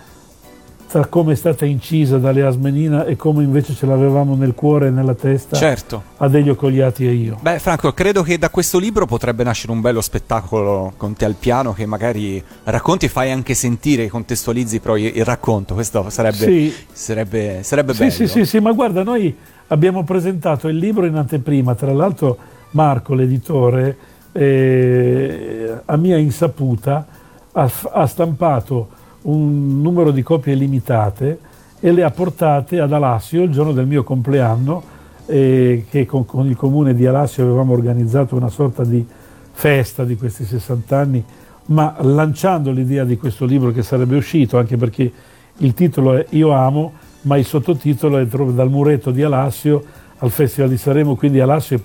[0.89, 4.91] tra come è stata incisa dalle Asmenina e come invece ce l'avevamo nel cuore e
[4.91, 6.03] nella testa Certo.
[6.17, 7.39] a Deglio Cogliati e io.
[7.41, 11.35] Beh, Franco, credo che da questo libro potrebbe nascere un bello spettacolo con te al
[11.39, 15.75] piano che magari racconti e fai anche sentire, contestualizzi però il il racconto.
[15.75, 16.73] Questo sarebbe, Sì.
[16.93, 18.11] sarebbe, sarebbe Sì, bello.
[18.13, 19.37] sì, sì, sì, ma guarda, noi
[19.69, 22.39] abbiamo presentato il libro in anteprima, tra l'altro
[22.73, 23.97] Marco, l'editore,
[24.33, 27.07] eh, a mia insaputa,
[27.53, 28.89] ha, ha stampato
[29.23, 31.39] un numero di copie limitate
[31.81, 34.83] e le ha portate ad Alassio il giorno del mio compleanno,
[35.27, 39.05] eh, che con, con il comune di Alassio avevamo organizzato una sorta di
[39.53, 41.25] festa di questi 60 anni,
[41.67, 45.13] ma lanciando l'idea di questo libro che sarebbe uscito, anche perché
[45.59, 46.93] il titolo è Io amo,
[47.23, 49.83] ma il sottotitolo è dal muretto di Alassio
[50.19, 51.81] al Festival di Sanremo, quindi Alassio è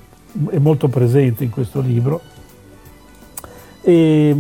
[0.59, 2.21] molto presente in questo libro.
[3.81, 4.35] E,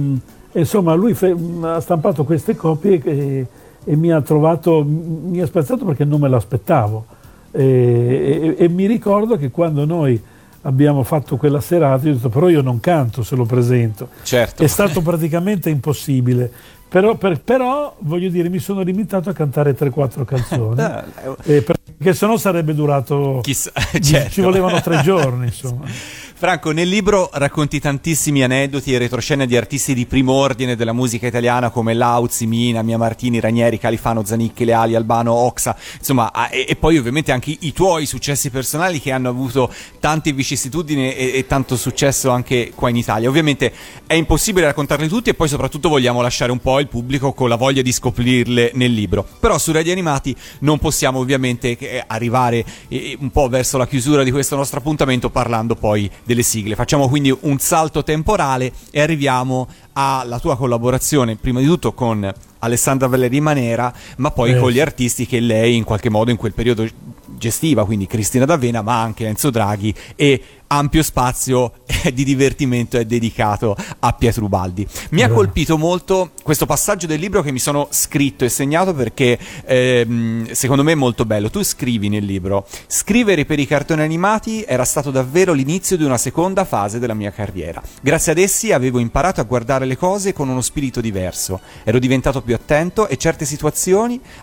[0.53, 1.15] insomma, lui
[1.61, 3.47] ha stampato queste copie e,
[3.83, 7.05] e, mi ha trovato, mi ha spezzato perché non me l'aspettavo.
[7.51, 10.21] E, e, mi ricordo che quando noi
[10.63, 14.09] abbiamo fatto quella serata, io ho detto però io non canto se lo presento.
[14.23, 14.63] Certo.
[14.63, 16.51] È stato praticamente impossibile.
[16.87, 20.81] Però, per, però, voglio dire, mi sono limitato a cantare 3-4 canzoni,
[21.43, 21.61] eh,
[21.97, 23.39] perché sennò sarebbe durato...
[23.41, 23.71] Chissà,
[24.01, 24.29] certo.
[24.31, 25.85] Ci volevano tre giorni, insomma.
[26.37, 31.27] Franco, nel libro racconti tantissimi aneddoti e retroscene di artisti di primo ordine della musica
[31.27, 36.75] italiana come Lauzi, Mina, Mia Martini, Ranieri, Califano, Zanicchi, Leali, Albano, Oxa, insomma, e, e,
[36.75, 41.77] poi ovviamente anche i, tuoi successi personali che hanno avuto tante vicissitudini e, e, tanto
[41.77, 43.29] successo anche qua in Italia.
[43.29, 43.71] Ovviamente
[44.05, 47.55] è impossibile raccontarli tutti e poi soprattutto vogliamo lasciare un po' il pubblico con la
[47.55, 49.25] voglia di scoprirle nel libro.
[49.39, 54.21] Però su Radio Animati non possiamo ovviamente eh, arrivare eh, un po' verso la chiusura
[54.23, 56.75] di questo nostro appuntamento parlando poi delle sigle.
[56.75, 63.07] Facciamo quindi un salto temporale e arriviamo alla tua collaborazione, prima di tutto con Alessandra
[63.07, 64.59] Valeri Manera, ma poi eh.
[64.59, 66.85] con gli artisti che lei in qualche modo in quel periodo
[67.37, 71.73] gestiva, quindi Cristina D'Avena, ma anche Enzo Draghi e ampio spazio
[72.13, 74.87] di divertimento è dedicato a Pietro Baldi.
[75.11, 79.37] Mi ha colpito molto questo passaggio del libro che mi sono scritto e segnato perché
[79.65, 81.49] ehm, secondo me è molto bello.
[81.49, 86.17] Tu scrivi nel libro, scrivere per i cartoni animati era stato davvero l'inizio di una
[86.17, 87.81] seconda fase della mia carriera.
[88.01, 92.41] Grazie ad essi avevo imparato a guardare le cose con uno spirito diverso, ero diventato
[92.41, 93.45] più attento certe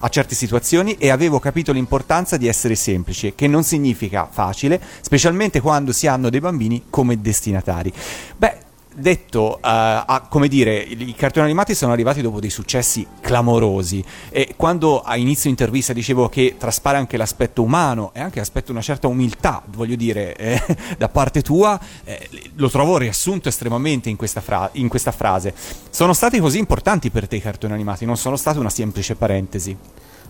[0.01, 5.61] a certe situazioni e avevo capito l'importanza di essere semplice, che non significa facile, specialmente
[5.61, 7.93] quando si hanno dei bambini come destinatari.
[8.37, 14.05] Beh, detto, uh, a, come dire, i cartoni animati sono arrivati dopo dei successi clamorosi
[14.31, 18.81] e quando a inizio intervista dicevo che traspare anche l'aspetto umano e anche l'aspetto una
[18.81, 20.63] certa umiltà, voglio dire, eh,
[20.99, 25.55] da parte tua, eh, lo trovo riassunto estremamente in questa, fra- in questa frase.
[25.91, 29.77] Sono stati così importanti per te i cartoni animati, non sono stati una semplice parentesi?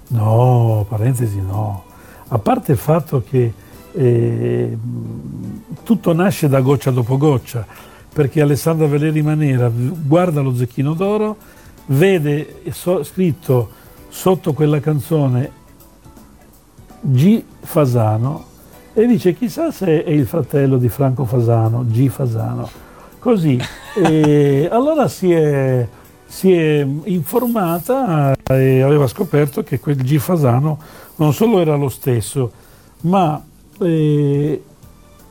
[0.09, 1.85] No, parentesi no.
[2.29, 3.53] A parte il fatto che
[3.93, 4.77] eh,
[5.83, 7.67] tutto nasce da goccia dopo goccia,
[8.13, 11.37] perché Alessandra Valeri Manera guarda lo Zecchino d'Oro,
[11.87, 13.71] vede so, scritto
[14.09, 15.51] sotto quella canzone
[17.01, 17.43] G.
[17.61, 18.51] Fasano
[18.95, 22.09] e dice chissà se è il fratello di Franco Fasano, G.
[22.09, 22.69] Fasano.
[23.19, 23.59] Così.
[23.97, 25.87] e allora si è,
[26.27, 30.19] si è informata e aveva scoperto che quel G.
[30.19, 30.79] Fasano
[31.17, 32.53] non solo era lo stesso,
[33.03, 33.43] ma
[33.85, 34.63] eh,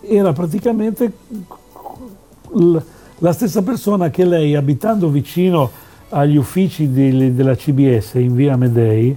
[0.02, 1.12] era praticamente
[3.20, 5.70] la stessa persona che lei, abitando vicino
[6.10, 9.16] agli uffici di, della CBS in via Medei,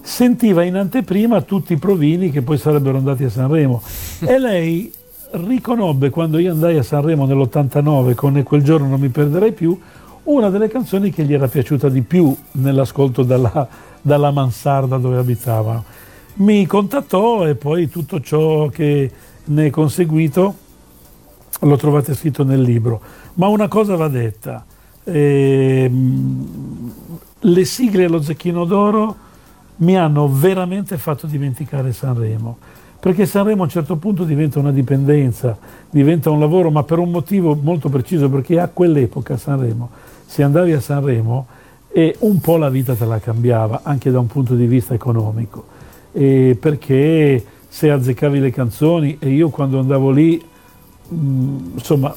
[0.00, 3.82] sentiva in anteprima tutti i provini che poi sarebbero andati a Sanremo.
[4.20, 4.92] e lei
[5.32, 9.78] riconobbe quando io andai a Sanremo nell'89 con Quel giorno non mi perderei più,
[10.24, 13.66] una delle canzoni che gli era piaciuta di più nell'ascolto dalla,
[14.00, 15.84] dalla mansarda dove abitavano
[16.34, 19.10] mi contattò e poi tutto ciò che
[19.44, 20.54] ne è conseguito
[21.60, 23.00] lo trovate scritto nel libro.
[23.34, 24.64] Ma una cosa va detta,
[25.04, 25.90] eh,
[27.40, 29.16] le sigle allo Zecchino d'Oro
[29.76, 32.58] mi hanno veramente fatto dimenticare Sanremo,
[33.00, 35.56] perché Sanremo a un certo punto diventa una dipendenza,
[35.90, 39.90] diventa un lavoro, ma per un motivo molto preciso, perché a quell'epoca Sanremo,
[40.24, 41.46] se andavi a Sanremo,
[41.94, 45.71] e un po' la vita te la cambiava, anche da un punto di vista economico
[46.12, 50.42] eh, perché se azzeccavi le canzoni e io quando andavo lì,
[51.08, 52.14] mh, mm, insomma,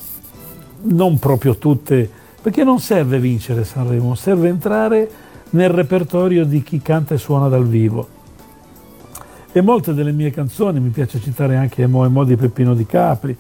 [0.81, 2.09] non proprio tutte,
[2.41, 5.09] perché non serve vincere Sanremo, serve entrare
[5.51, 8.07] nel repertorio di chi canta e suona dal vivo.
[9.51, 12.85] E molte delle mie canzoni, mi piace citare anche Mo e Mo di Peppino di
[12.85, 13.35] Capri,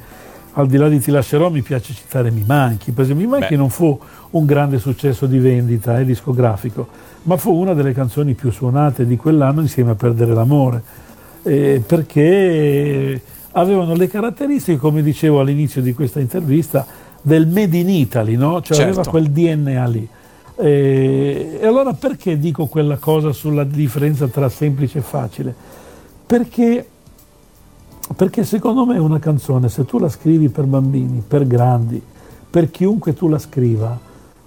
[0.57, 3.55] al di là di Ti lascerò mi piace citare Mi manchi, perché Mi manchi Beh.
[3.57, 3.97] non fu
[4.31, 6.87] un grande successo di vendita eh, discografico,
[7.23, 10.81] ma fu una delle canzoni più suonate di quell'anno insieme a Perdere l'amore,
[11.43, 16.85] eh, perché avevano le caratteristiche, come dicevo all'inizio di questa intervista,
[17.21, 18.61] del Made in Italy, no?
[18.61, 18.99] cioè certo.
[18.99, 20.07] aveva quel DNA lì.
[20.57, 25.53] Eh, e allora perché dico quella cosa sulla differenza tra semplice e facile?
[26.25, 26.85] Perché
[28.15, 32.01] perché secondo me una canzone, se tu la scrivi per bambini, per grandi,
[32.49, 33.97] per chiunque tu la scriva,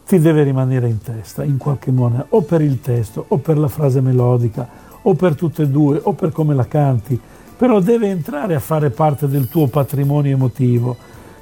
[0.07, 3.69] ti deve rimanere in testa in qualche modo, o per il testo, o per la
[3.69, 4.67] frase melodica,
[5.03, 7.19] o per tutte e due o per come la canti,
[7.57, 10.97] però deve entrare a fare parte del tuo patrimonio emotivo,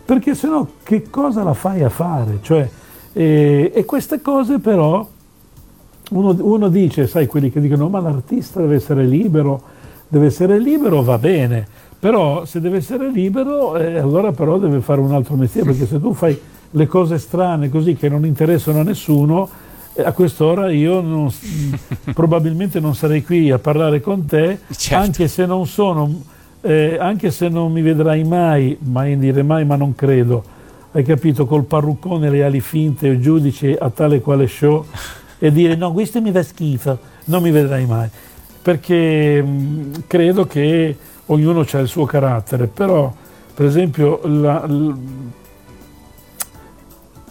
[0.04, 2.38] perché sennò che cosa la fai a fare?
[2.40, 2.68] Cioè,
[3.12, 5.06] eh, e queste cose però
[6.10, 9.62] uno, uno dice, sai, quelli che dicono ma l'artista deve essere libero,
[10.08, 11.66] deve essere libero, va bene,
[11.99, 16.01] però se deve essere libero, eh, allora però deve fare un altro mestiere, perché se
[16.01, 16.38] tu fai
[16.70, 19.49] le cose strane così che non interessano a nessuno,
[19.94, 21.30] eh, a quest'ora io non,
[22.14, 25.05] probabilmente non sarei qui a parlare con te, Certo.
[25.05, 26.22] anche se non sono,
[26.61, 30.44] eh, anche se non mi vedrai mai, mai dire mai, ma non credo,
[30.92, 34.84] hai capito, col parruccone le ali finte, il giudice a tale quale show,
[35.38, 38.09] e dire no, questo mi fa schifo, non mi vedrai mai,
[38.62, 40.97] perché mh, credo che
[41.27, 43.12] ognuno ha il suo carattere, però
[43.55, 44.97] per esempio la- l-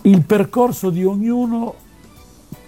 [0.01, 1.73] il percorso di ognuno,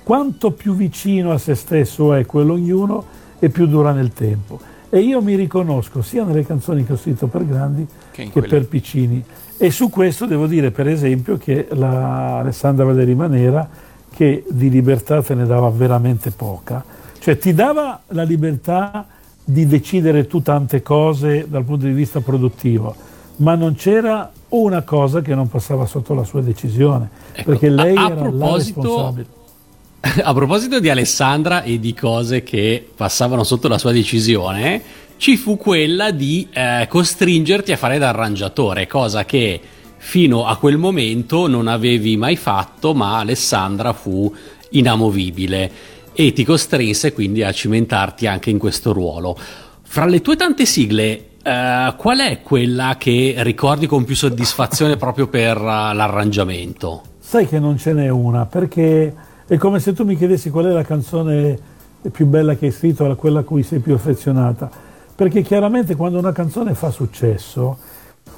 [0.03, 3.05] quanto più vicino a se stesso è quello ognuno,
[3.39, 4.59] e più dura nel tempo.
[4.89, 8.67] E io mi riconosco sia nelle canzoni che ho scritto per grandi Che che per
[8.67, 9.23] piccini.
[9.57, 13.67] E su questo devo dire, per esempio, che la Alessandra Valeri Manera,
[14.09, 16.83] che di libertà te ne dava veramente poca,
[17.19, 19.05] cioè ti dava la libertà
[19.49, 22.93] di decidere tu tante cose dal punto di vista produttivo,
[23.37, 27.95] ma non c'era una cosa che non passava sotto la sua decisione, Ecco, perché lei
[27.95, 29.25] a- a era la responsabile.
[30.23, 34.81] A proposito di Alessandra e di cose che passavano sotto la sua decisione,
[35.15, 39.59] ci fu quella di eh, costringerti a fare da arrangiatore, cosa che
[39.95, 44.31] fino a quel momento non avevi mai fatto, ma Alessandra fu
[44.71, 45.71] inamovibile
[46.19, 49.37] e ti costrinse quindi a cimentarti anche in questo ruolo.
[49.83, 55.27] Fra le tue tante sigle, eh, qual è quella che ricordi con più soddisfazione proprio
[55.27, 57.03] per eh, l'arrangiamento?
[57.19, 59.13] Sai che non ce n'è una, perché
[59.45, 61.55] è come se tu mi chiedessi qual è la canzone
[62.11, 64.71] più bella che hai scritto, quella a cui sei più affezionata.
[65.15, 67.77] Perché chiaramente quando una canzone fa successo,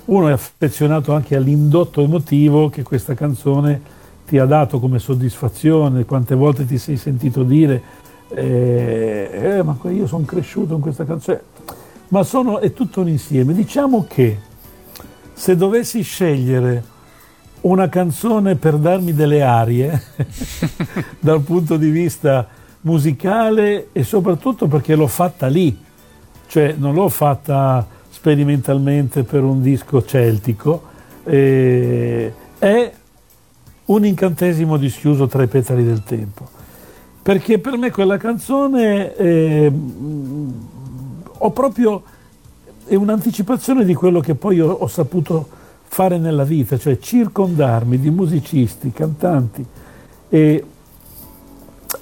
[0.05, 3.81] uno è affezionato anche all'indotto emotivo che questa canzone
[4.29, 7.81] ti ha dato come soddisfazione, quante volte ti sei sentito dire,
[8.29, 11.41] eh, eh, ma io sono cresciuto in questa canzone.
[12.09, 13.55] Ma sono, è tutto un insieme.
[13.55, 14.37] Diciamo che
[15.33, 16.83] se dovessi scegliere
[17.61, 19.99] una canzone per darmi delle arie
[21.19, 22.47] dal punto di vista
[22.81, 25.75] musicale e soprattutto perché l'ho fatta lì,
[26.45, 30.83] cioè non l'ho fatta sperimentalmente per un disco celtico,
[31.23, 32.93] eh, è
[33.89, 36.47] un incantesimo dischiuso tra i petali del tempo.
[37.21, 39.71] Perché per me quella canzone eh,
[41.37, 42.03] ho proprio
[42.85, 45.47] è un'anticipazione di quello che poi ho, ho saputo
[45.83, 49.65] fare nella vita, cioè circondarmi di musicisti, cantanti
[50.29, 50.63] e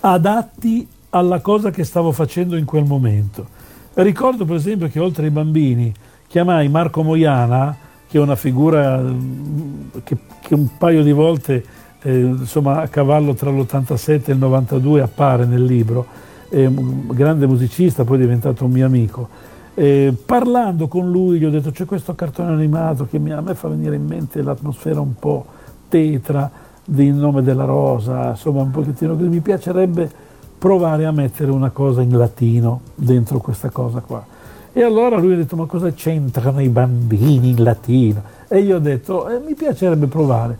[0.01, 3.55] adatti alla cosa che stavo facendo in quel momento.
[3.93, 5.93] Ricordo per esempio che oltre ai bambini
[6.27, 7.75] chiamai Marco Moiana,
[8.07, 11.63] che è una figura mm, che, che un paio di volte
[12.01, 16.05] eh, insomma, a cavallo tra l'87 e il 92 appare nel libro,
[16.49, 19.27] un grande musicista, poi è diventato un mio amico.
[19.73, 23.53] Eh, parlando con lui gli ho detto c'è questo cartone animato che mi- a me
[23.53, 25.45] fa venire in mente l'atmosfera un po'
[25.87, 26.49] tetra
[26.83, 29.27] di In nome della rosa, insomma un pochettino così.
[29.27, 30.09] Mi piacerebbe
[30.57, 34.25] provare a mettere una cosa in latino dentro questa cosa qua.
[34.71, 38.21] E allora lui ha detto ma cosa c'entrano i bambini in latino?
[38.47, 40.57] E io ho detto "Eh, mi piacerebbe provare.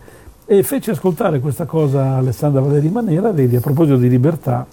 [0.50, 4.66] E fece ascoltare questa cosa a Alessandra Valeri Manera, vedi a proposito di libertà,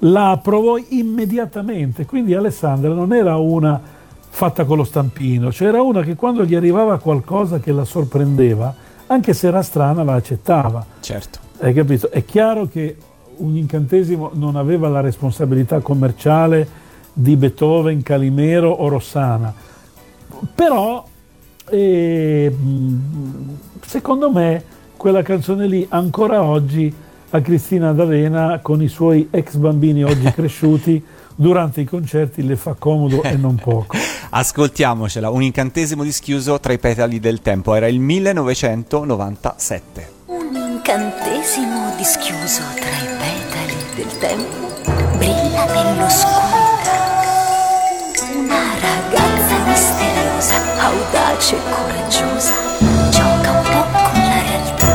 [0.00, 3.80] la approvò immediatamente, quindi Alessandra non era una
[4.28, 8.74] fatta con lo stampino, cioè era una che quando gli arrivava qualcosa che la sorprendeva,
[9.06, 10.84] anche se era strana, la accettava.
[10.98, 11.38] Certo.
[11.60, 12.10] Hai capito?
[12.10, 12.96] È chiaro che
[13.36, 16.66] un incantesimo non aveva la responsabilità commerciale
[17.12, 19.54] di Beethoven, Calimero o Rossana,
[20.56, 21.06] però
[21.70, 23.56] eh, mh,
[23.86, 24.62] secondo me
[24.96, 26.92] quella canzone lì ancora oggi
[27.30, 31.02] a Cristina D'Avena con i suoi ex bambini oggi cresciuti
[31.34, 33.96] durante i concerti le fa comodo e non poco.
[34.30, 37.74] Ascoltiamocela, un incantesimo dischiuso tra i petali del tempo.
[37.74, 40.10] Era il 1997.
[40.26, 44.70] Un incantesimo dischiuso tra i petali del tempo
[45.16, 47.00] brilla nell'oscurità.
[48.34, 50.11] Una ragazza misteriosa,
[50.50, 52.52] audace e coraggiosa,
[53.10, 54.86] gioca un po' con la realtà.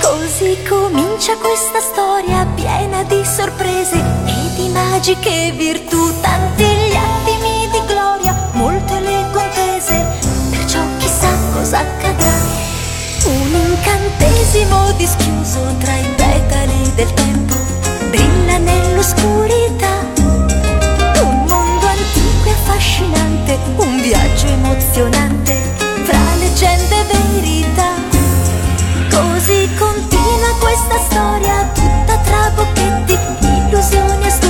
[0.00, 7.80] Così comincia questa storia piena di sorprese e di magiche virtù, tanti gli attimi di
[7.86, 10.06] gloria, molte le contese,
[10.50, 12.32] perciò chissà cosa accadrà.
[13.26, 17.54] Un incantesimo dischiuso tra i petali del tempo
[18.08, 19.93] brilla nell'oscurità
[22.74, 25.54] affascinante, un viaggio emozionante
[26.02, 27.92] fra leggende e verità.
[29.10, 34.43] Così continua questa storia tutta tra bocchetti, illusioni e storie.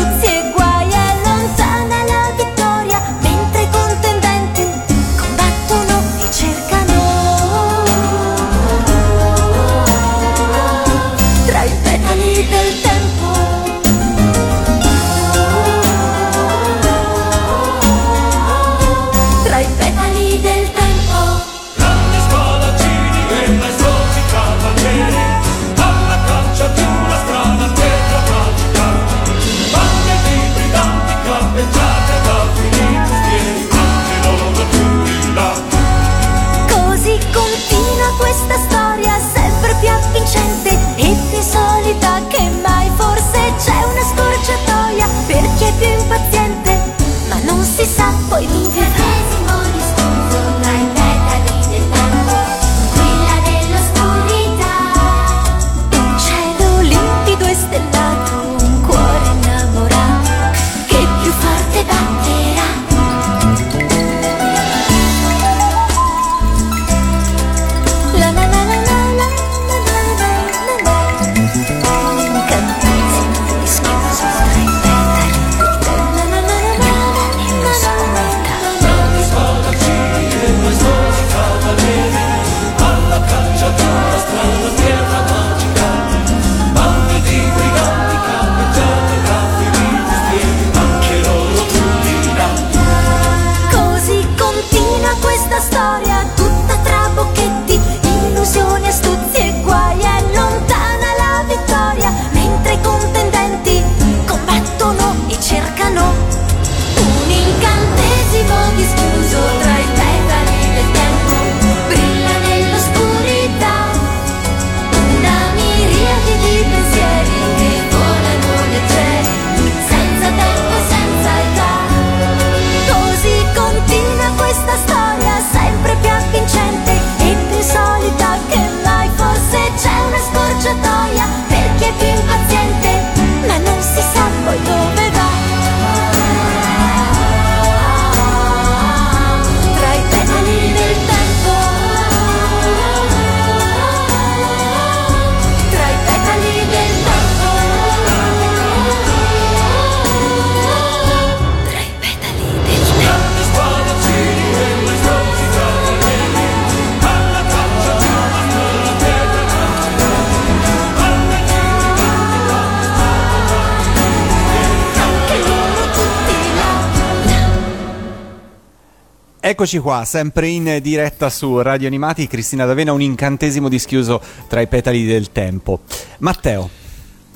[169.47, 174.19] Eccoci qua, sempre in diretta su Radio Animati, Cristina D'Avena, un incantesimo dischiuso
[174.49, 175.81] tra i petali del tempo.
[176.21, 176.84] Matteo.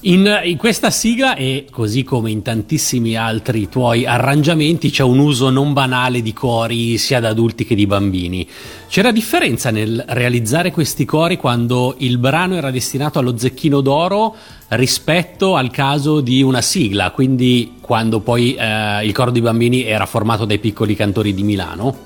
[0.03, 5.51] In, in, questa sigla e così come in tantissimi altri tuoi arrangiamenti c'è un uso
[5.51, 8.47] non banale di cori sia da adulti che di bambini.
[8.87, 14.37] C'era differenza nel realizzare questi cori quando il brano era destinato allo zecchino d'oro
[14.69, 20.07] rispetto al caso di una sigla, quindi quando poi eh, il coro di bambini era
[20.07, 21.97] formato dai piccoli cantori di Milano?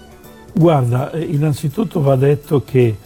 [0.55, 2.97] Guarda, eh, innanzitutto va detto che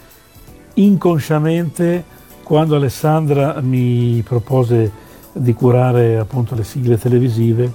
[0.75, 2.15] inconsciamente
[2.47, 4.93] quando Alessandra mi propose
[5.33, 7.73] di curare appunto le sigle televisive,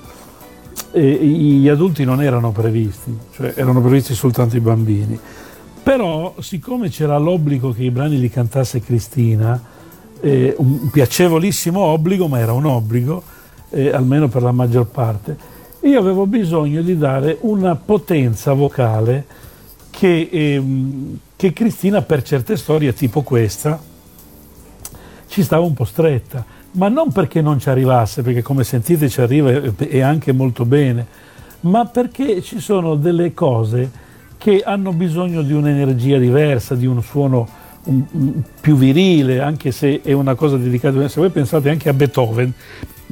[0.93, 5.19] gli adulti non erano previsti, cioè erano previsti soltanto i bambini.
[5.83, 9.61] Però, siccome c'era l'obbligo che i brani li cantasse Cristina,
[10.21, 13.21] eh, un piacevolissimo obbligo, ma era un obbligo,
[13.71, 15.37] eh, almeno per la maggior parte,
[15.81, 19.25] io avevo bisogno di dare una potenza vocale
[19.89, 23.89] che, ehm, che Cristina per certe storie tipo questa
[25.31, 29.21] ci stava un po' stretta, ma non perché non ci arrivasse, perché come sentite ci
[29.21, 31.07] arriva e anche molto bene,
[31.61, 33.89] ma perché ci sono delle cose
[34.37, 37.47] che hanno bisogno di un'energia diversa, di un suono
[37.85, 41.93] un, un, più virile, anche se è una cosa dedicata, se voi pensate anche a
[41.93, 42.51] Beethoven,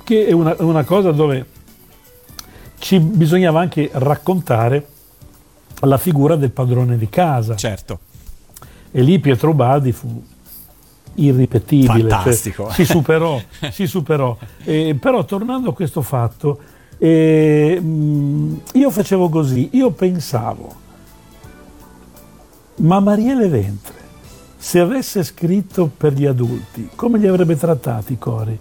[0.04, 1.46] che è una, una cosa dove
[2.80, 4.86] ci bisognava anche raccontare
[5.80, 7.56] la figura del padrone di casa.
[7.56, 8.00] Certo.
[8.92, 10.22] E lì Pietro Baldi fu
[11.16, 12.00] irripetibile.
[12.02, 12.64] Cioè, Fantastico.
[12.66, 13.42] Cioè, si superò,
[13.72, 14.38] si superò.
[14.64, 16.60] Eh, però tornando a questo fatto,
[16.98, 17.82] eh,
[18.74, 20.76] io facevo così, io pensavo,
[22.78, 23.96] ma Marielle Ventre,
[24.58, 28.60] se avesse scritto per gli adulti, come li avrebbe trattati i cori?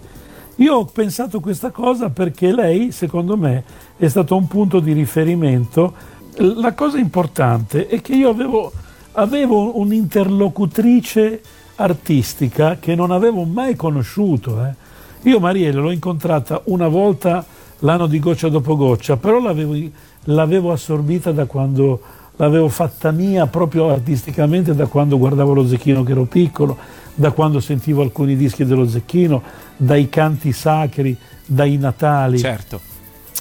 [0.55, 3.63] Io ho pensato questa cosa perché lei, secondo me,
[3.97, 5.93] è stato un punto di riferimento.
[6.35, 8.71] La cosa importante è che io avevo,
[9.13, 11.41] avevo un'interlocutrice
[11.79, 14.63] artistica che non avevo mai conosciuto.
[14.63, 14.73] Eh.
[15.29, 17.45] Io Marielle l'ho incontrata una volta
[17.79, 19.75] l'anno di Goccia dopo Goccia, però l'avevo,
[20.25, 22.01] l'avevo assorbita da quando
[22.39, 26.77] l'avevo fatta mia proprio artisticamente da quando guardavo lo Zecchino che ero piccolo,
[27.13, 29.41] da quando sentivo alcuni dischi dello Zecchino,
[29.75, 32.37] dai canti sacri, dai Natali.
[32.37, 32.79] Certo.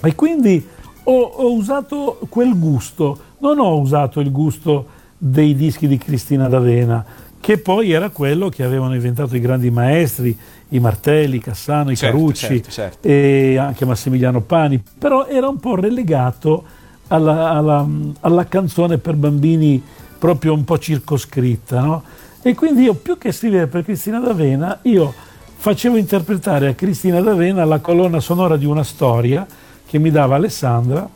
[0.03, 0.67] E quindi
[1.05, 7.05] ho, ho usato quel gusto, non ho usato il gusto dei dischi di Cristina D'Avena,
[7.41, 10.37] che poi era quello che avevano inventato i grandi maestri,
[10.71, 13.09] i Martelli, Cassano, i certo, Carucci certo, certo.
[13.09, 16.65] e anche Massimiliano Pani, però era un po' relegato
[17.09, 17.87] alla, alla,
[18.21, 19.83] alla canzone per bambini
[20.19, 21.81] proprio un po' circoscritta.
[21.81, 22.03] No?
[22.43, 25.13] E quindi io più che scrivere per Cristina D'Avena, io
[25.57, 29.47] facevo interpretare a Cristina D'Avena la colonna sonora di una storia
[29.87, 31.09] che mi dava Alessandra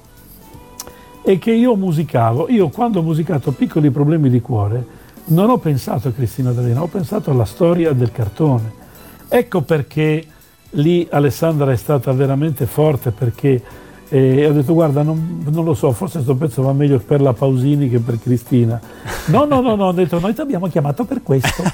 [1.23, 2.49] e che io musicavo.
[2.49, 6.89] Io quando ho musicato Piccoli problemi di cuore, non ho pensato a Cristina D'Avena, ho
[6.89, 8.81] pensato alla storia del cartone.
[9.29, 10.25] Ecco perché
[10.71, 13.63] lì Alessandra è stata veramente forte perché
[14.09, 17.33] eh, ho detto guarda non, non, lo so, forse questo pezzo va meglio per la
[17.33, 18.79] Pausini che per Cristina.
[19.27, 21.63] No, no, no, no ho detto noi ti abbiamo chiamato per questo.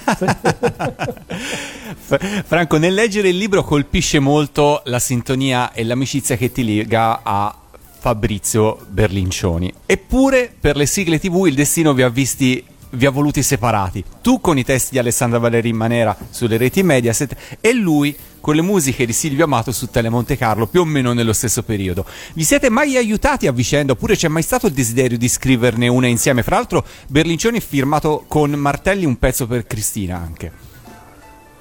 [2.45, 7.53] Franco, nel leggere il libro colpisce molto la sintonia e l'amicizia che ti lega a
[7.99, 9.73] Fabrizio Berlincioni.
[9.85, 14.05] Eppure per le sigle tv il destino vi ha visti vi ha voluti separati.
[14.23, 18.63] Tu con i testi di Alessandra in Manera sulle reti Mediaset e lui con le
[18.63, 22.05] musiche di Silvio Amato su Telemonte Carlo più o meno nello stesso periodo.
[22.35, 26.07] Vi siete mai aiutati a vicenda oppure c'è mai stato il desiderio di scriverne una
[26.07, 26.43] insieme?
[26.43, 30.53] Fra l'altro Berlincioni ha firmato con Martelli un pezzo per Cristina anche.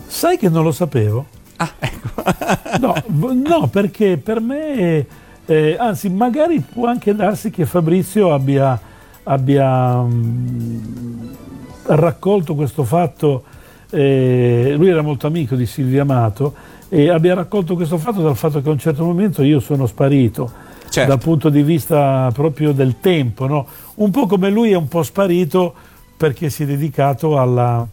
[0.05, 1.25] Sai che non lo sapevo?
[1.57, 2.23] Ah, ecco.
[2.79, 5.05] no, no, perché per me,
[5.45, 8.79] eh, anzi magari può anche darsi che Fabrizio abbia
[9.27, 11.35] abbia mh,
[11.83, 13.43] raccolto questo fatto,
[13.89, 16.53] eh, lui era molto amico di Silvia Amato,
[16.89, 20.65] e abbia raccolto questo fatto dal fatto che a un certo momento io sono sparito.
[20.89, 21.09] Certo.
[21.09, 23.67] Dal punto di vista proprio del tempo, no?
[23.95, 25.73] un po' come lui è un po' sparito
[26.15, 27.85] perché si è dedicato alla,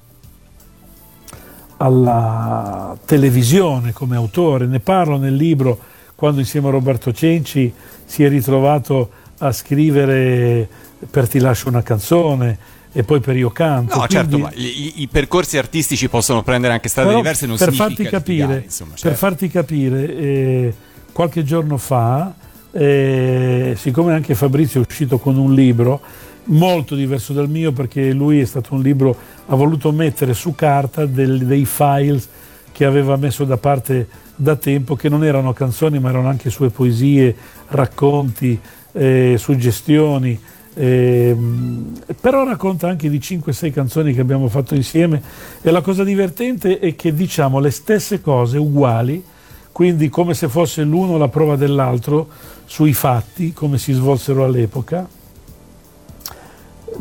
[1.78, 4.66] alla televisione come autore.
[4.66, 5.76] Ne parlo nel libro
[6.14, 7.72] quando insieme a Roberto Cenci
[8.04, 10.68] si è ritrovato a scrivere
[11.10, 12.58] per Ti lascio una canzone
[12.96, 13.98] e poi per Io canto.
[13.98, 18.04] No, certo, ma i, i, percorsi artistici possono prendere anche strade diverse, non per farti
[18.04, 19.08] capire, litigare, insomma, certo.
[19.08, 20.74] Per farti capire, eh,
[21.10, 22.32] qualche giorno fa,
[22.70, 26.00] eh, siccome anche Fabrizio è uscito con un libro
[26.44, 29.16] molto diverso dal mio, perché lui è stato un libro,
[29.46, 32.28] ha voluto mettere su carta del, dei files
[32.70, 34.06] che aveva messo da parte
[34.36, 37.34] da tempo, che non erano canzoni ma erano anche sue poesie,
[37.68, 38.58] racconti,
[38.92, 40.40] eh, suggestioni
[40.76, 45.22] Ehm, però racconta anche di 5-6 canzoni che abbiamo fatto insieme
[45.62, 49.22] e la cosa divertente è che diciamo le stesse cose uguali,
[49.70, 52.28] quindi come se fosse l'uno la prova dell'altro
[52.64, 55.08] sui fatti, come si svolsero all'epoca,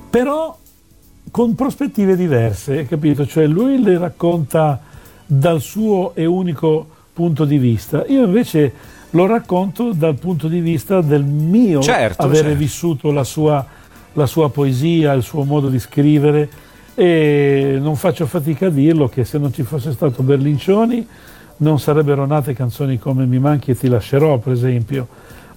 [0.10, 0.58] però
[1.32, 3.26] con prospettive diverse, capito?
[3.26, 4.80] Cioè lui le racconta
[5.26, 8.74] dal suo e unico punto di vista, io invece
[9.14, 12.58] lo racconto dal punto di vista del mio Certo, avere certo.
[12.58, 13.66] vissuto la sua,
[14.14, 16.50] la sua poesia, il suo modo di scrivere
[16.96, 21.08] e non faccio fatica a dirlo che se non ci fosse stato Berlincioni
[21.58, 25.08] non sarebbero nate canzoni come Mi manchi e ti lascerò per esempio,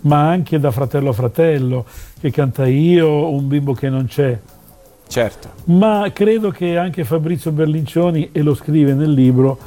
[0.02, 1.86] ma anche da Fratello a Fratello
[2.20, 4.38] che canta io, Un bimbo che non c'è.
[5.08, 5.48] Certo.
[5.66, 9.58] Ma credo che anche Fabrizio Berlincioni, e lo scrive nel libro,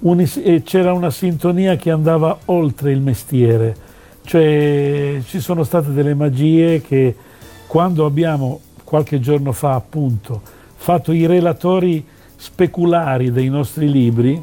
[0.00, 3.76] unis- eh, c'era una sintonia che andava oltre il mestiere,
[4.24, 7.14] cioè ci sono state delle magie che
[7.66, 10.40] quando abbiamo qualche giorno fa appunto
[10.76, 12.04] fatto i relatori
[12.36, 14.40] speculari dei nostri libri,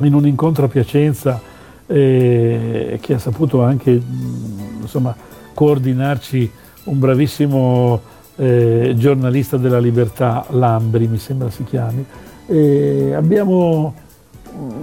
[0.00, 1.40] in un incontro a Piacenza
[1.86, 5.16] eh, che ha saputo anche mh, insomma,
[5.54, 6.50] coordinarci
[6.84, 8.00] un bravissimo
[8.36, 12.04] eh, giornalista della libertà, Lambri mi sembra si chiami,
[12.46, 13.94] e abbiamo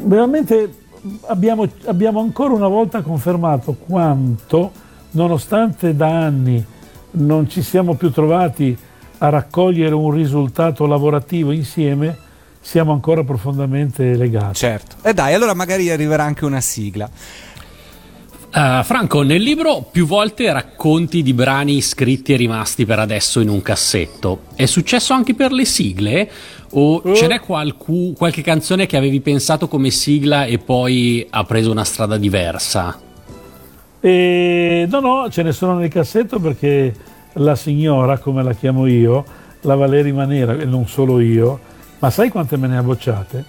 [0.04, 0.74] veramente
[1.28, 4.72] abbiamo, abbiamo ancora una volta confermato quanto,
[5.12, 6.64] nonostante da anni
[7.12, 8.78] non ci siamo più trovati
[9.20, 12.18] a raccogliere un risultato lavorativo insieme,
[12.60, 14.56] siamo ancora profondamente legati.
[14.56, 14.96] Certo.
[15.02, 17.10] E dai, allora magari arriverà anche una sigla.
[18.56, 23.50] Uh, Franco, nel libro più volte racconti di brani scritti e rimasti per adesso in
[23.50, 24.44] un cassetto.
[24.56, 26.30] È successo anche per le sigle?
[26.72, 27.14] O Oh.
[27.16, 31.84] ce n'è qualcu- qualche canzone che avevi pensato come sigla e poi ha preso una
[31.84, 32.98] strada diversa?
[34.00, 36.94] E, no, no, ce ne sono nel cassetto perché
[37.34, 39.26] la signora, come la chiamo io,
[39.62, 41.60] la Valeri Manera, e non solo io,
[42.00, 43.46] ma sai quante me ne ha bocciate?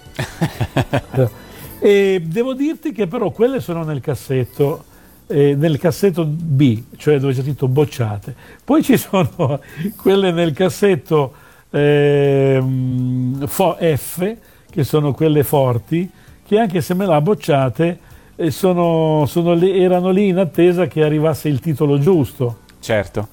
[1.79, 4.83] e devo dirti che però quelle sono nel cassetto,
[5.27, 8.35] eh, nel cassetto B, cioè dove c'è scritto bocciate.
[8.63, 9.59] Poi ci sono
[9.95, 11.33] quelle nel cassetto
[13.45, 14.35] fo- F,
[14.69, 16.09] che sono quelle forti,
[16.45, 17.99] che anche se me l'ha bocciate,
[18.35, 22.59] eh, sono- sono erano lì in attesa che arrivasse il titolo giusto.
[22.79, 23.27] Certo.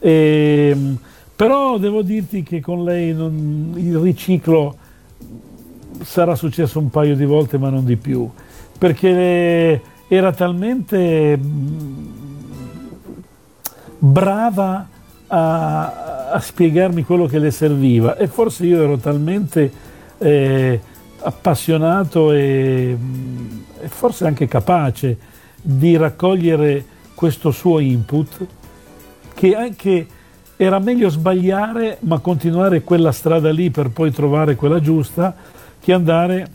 [0.00, 0.98] Ehm,
[1.36, 4.76] però devo dirti che con lei non- il riciclo
[6.02, 8.28] sarà successo un paio di volte, ma non di più,
[8.78, 12.06] perché era talmente mm,
[13.98, 14.88] brava
[15.26, 18.16] a, a spiegarmi quello che le serviva.
[18.16, 19.70] E forse io ero talmente
[20.18, 20.80] eh,
[21.20, 25.16] appassionato e, mm, e forse anche capace
[25.60, 28.46] di raccogliere questo suo input
[29.34, 30.06] che anche
[30.56, 35.34] era meglio sbagliare ma continuare quella strada lì per poi trovare quella giusta
[35.80, 36.46] che andare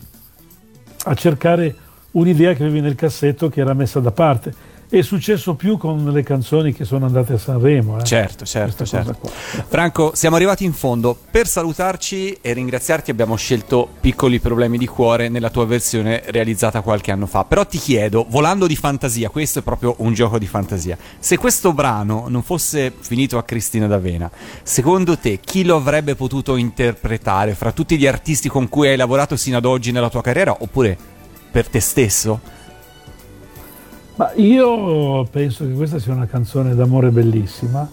[1.04, 1.74] a cercare
[2.12, 4.78] un'idea che avevi nel cassetto che era messa da parte.
[4.90, 8.00] È successo più con le canzoni che sono andate a Sanremo.
[8.00, 8.02] eh.
[8.02, 9.30] Certo, certo, certo.
[9.68, 11.16] Franco, siamo arrivati in fondo.
[11.30, 17.12] Per salutarci e ringraziarti abbiamo scelto Piccoli problemi di cuore nella tua versione realizzata qualche
[17.12, 17.44] anno fa.
[17.44, 20.98] Però ti chiedo, volando di fantasia, questo è proprio un gioco di fantasia.
[21.20, 24.28] Se questo brano non fosse finito a Cristina D'Avena,
[24.64, 29.36] secondo te chi lo avrebbe potuto interpretare fra tutti gli artisti con cui hai lavorato
[29.36, 31.18] sino ad oggi nella tua carriera oppure
[31.50, 32.40] per te stesso?
[34.16, 37.88] Ma io penso che questa sia una canzone d'amore bellissima,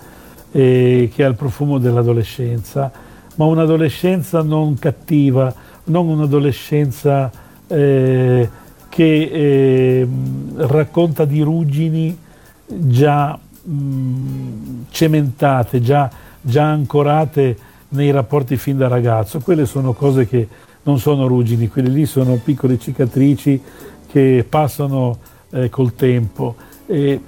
[0.51, 2.91] eh, che ha il profumo dell'adolescenza,
[3.35, 5.53] ma un'adolescenza non cattiva,
[5.85, 7.31] non un'adolescenza
[7.67, 8.49] eh,
[8.89, 10.07] che eh,
[10.55, 12.17] racconta di ruggini
[12.65, 16.09] già mh, cementate, già,
[16.41, 17.57] già ancorate
[17.89, 19.39] nei rapporti fin da ragazzo.
[19.39, 20.47] Quelle sono cose che
[20.87, 23.61] non sono ruggini, quelle lì sono piccole cicatrici
[24.07, 25.17] che passano
[25.51, 26.55] eh, col tempo.
[26.85, 27.21] E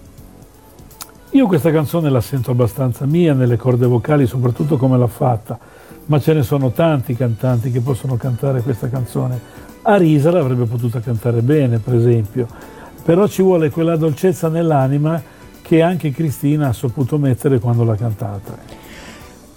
[1.31, 5.59] io questa canzone la sento abbastanza mia nelle corde vocali, soprattutto come l'ha fatta,
[6.05, 9.39] ma ce ne sono tanti cantanti che possono cantare questa canzone.
[9.81, 12.47] Arisa l'avrebbe potuta cantare bene, per esempio,
[13.03, 15.21] però ci vuole quella dolcezza nell'anima
[15.61, 18.78] che anche Cristina ha saputo mettere quando l'ha cantata.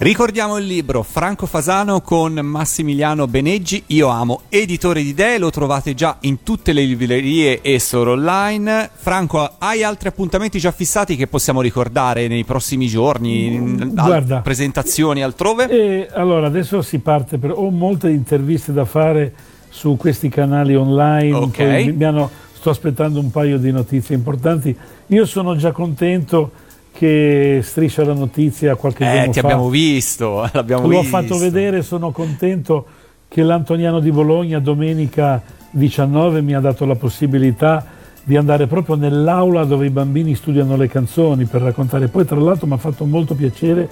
[0.02, 5.94] Ricordiamo il libro Franco Fasano con Massimiliano Beneggi, Io amo, editore di idee, lo trovate
[5.94, 8.90] già in tutte le librerie e store online.
[8.92, 13.76] Franco, hai altri appuntamenti già fissati che possiamo ricordare nei prossimi giorni?
[13.78, 14.40] Al- Guarda.
[14.40, 15.68] presentazioni altrove?
[15.68, 19.32] E allora adesso si parte per ho molte interviste da fare
[19.68, 21.32] su questi canali online.
[21.32, 21.56] Ok.
[21.56, 24.76] poi mi hanno- sto aspettando un paio di notizie importanti.
[25.06, 26.50] Io sono già contento
[26.92, 29.46] che Striscia la notizia qualche Eh, giorno ti fa.
[29.46, 31.16] abbiamo visto, l'abbiamo L'ho visto.
[31.16, 32.86] fatto vedere, sono contento
[33.28, 37.84] che l'Antoniano di Bologna domenica 19 mi ha dato la possibilità
[38.24, 42.08] di andare proprio nell'aula dove i bambini studiano le canzoni per raccontare.
[42.08, 43.88] Poi tra l'altro mi ha fatto molto piacere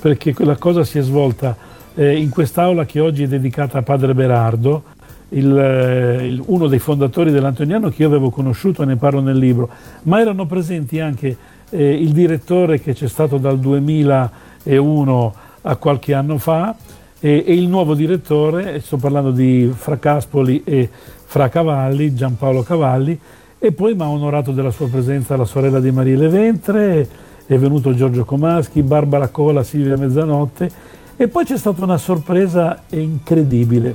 [0.00, 1.56] perché quella cosa si è svolta
[1.94, 4.82] eh, in quest'aula che oggi è dedicata a Padre Berardo,
[5.30, 9.38] il, eh, il- uno dei fondatori dell'Antoniano che io avevo conosciuto e ne parlo nel
[9.38, 9.68] libro,
[10.02, 11.36] ma erano presenti anche
[11.70, 16.74] eh, il direttore che c'è stato dal 2001 a qualche anno fa
[17.18, 20.88] e, e il nuovo direttore, sto parlando di Fra Caspoli e
[21.24, 23.18] Fra Cavalli, Giampaolo Cavalli,
[23.58, 27.08] e poi mi ha onorato della sua presenza la sorella di Maria Leventre,
[27.46, 30.70] è venuto Giorgio Comaschi, Barbara Cola, Silvia Mezzanotte
[31.16, 33.94] e poi c'è stata una sorpresa incredibile.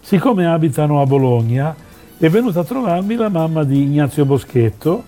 [0.00, 1.74] Siccome abitano a Bologna,
[2.18, 5.04] è venuta a trovarmi la mamma di Ignazio Boschetto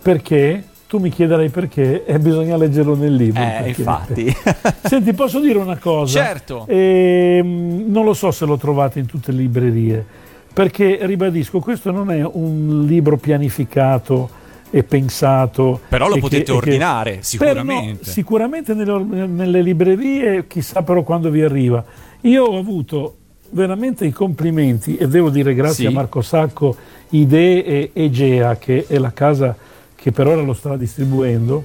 [0.00, 0.64] perché,
[0.94, 3.42] tu mi chiederai perché, e bisogna leggerlo nel libro.
[3.42, 4.32] Eh, infatti.
[4.84, 6.22] Senti, posso dire una cosa?
[6.24, 6.66] Certo.
[6.68, 10.06] Ehm, non lo so se lo trovate in tutte le librerie,
[10.52, 14.30] perché ribadisco, questo non è un libro pianificato
[14.70, 15.80] e pensato.
[15.88, 18.00] Però lo potete che- che- ordinare, Per- sicuramente.
[18.04, 21.84] no, sicuramente nelle, nelle librerie, chissà però quando vi arriva.
[22.20, 23.16] Io ho avuto
[23.50, 25.86] veramente i complimenti e devo dire grazie Sì.
[25.86, 26.76] a Marco Sacco,
[27.10, 29.56] Idee e Egea, che è la casa
[30.04, 31.64] che per ora lo sta distribuendo,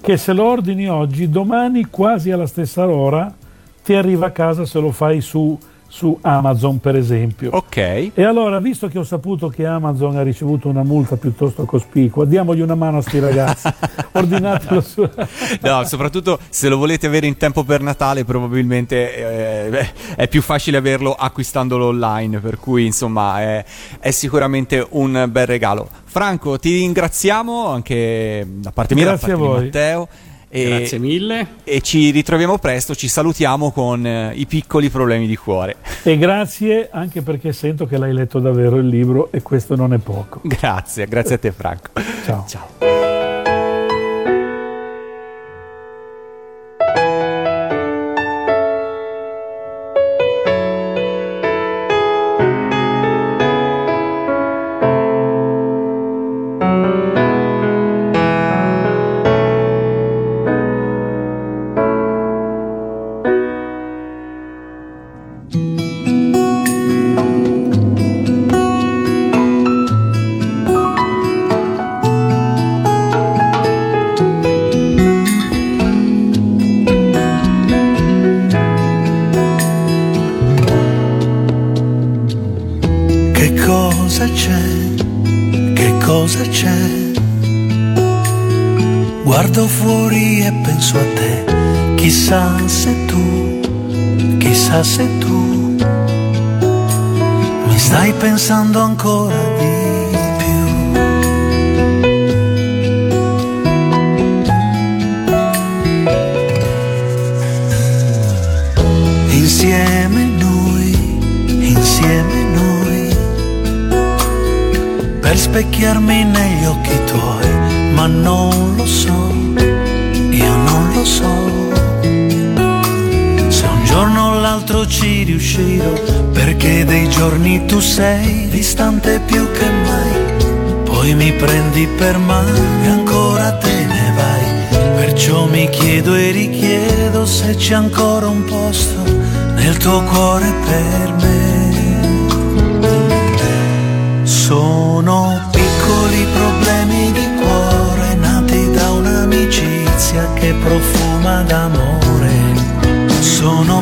[0.00, 3.32] che se lo ordini oggi, domani quasi alla stessa ora
[3.84, 5.56] ti arriva a casa se lo fai su,
[5.92, 7.50] su Amazon per esempio.
[7.52, 7.76] Ok.
[7.76, 12.62] E allora, visto che ho saputo che Amazon ha ricevuto una multa piuttosto cospicua, diamogli
[12.62, 13.68] una mano a sti ragazzi,
[14.12, 15.06] ordinatelo su...
[15.60, 20.40] No, soprattutto se lo volete avere in tempo per Natale, probabilmente eh, beh, è più
[20.40, 22.40] facile averlo acquistandolo online.
[22.40, 23.64] Per cui, insomma, è,
[24.00, 25.90] è sicuramente un bel regalo.
[26.04, 29.64] Franco, ti ringraziamo anche da parte mia, Grazie da parte a voi.
[29.64, 30.08] Matteo.
[30.54, 31.46] E, Grazie mille.
[31.64, 32.94] e ci ritroviamo presto.
[32.94, 35.76] Ci salutiamo con eh, i piccoli problemi di cuore.
[36.02, 39.98] E grazie anche perché sento che l'hai letto davvero il libro e questo non è
[39.98, 40.40] poco.
[40.42, 41.90] Grazie, grazie a te, Franco.
[42.26, 42.44] Ciao.
[42.46, 43.31] Ciao.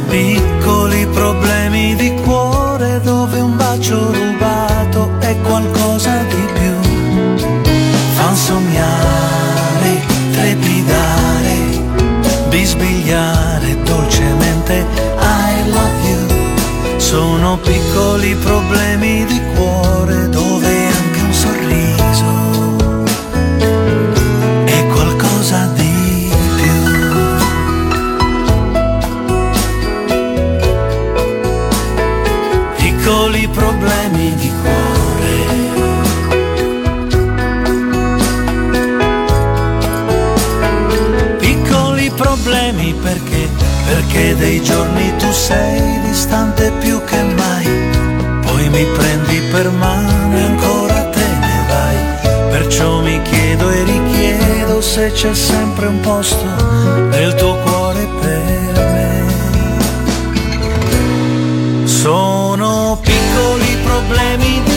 [0.09, 7.53] Piccoli problemi di cuore dove un bacio rubato è qualcosa di più.
[8.15, 10.03] Fan sognare,
[10.33, 11.57] trepidare,
[12.49, 14.85] bisbigliare dolcemente
[15.19, 16.99] I love you.
[16.99, 20.50] Sono piccoli problemi di cuore dove
[45.51, 47.67] sei distante più che mai.
[48.47, 51.97] Poi mi prendi per mano e ancora te ne vai.
[52.51, 56.47] Perciò mi chiedo e richiedo se c'è sempre un posto
[57.11, 59.09] nel tuo cuore per me.
[61.85, 64.70] Sono piccoli problemi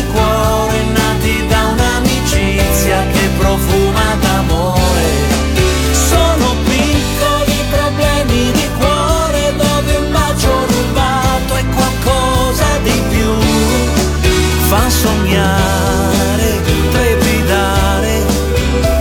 [15.04, 16.62] sognare,
[16.92, 18.24] trepidare,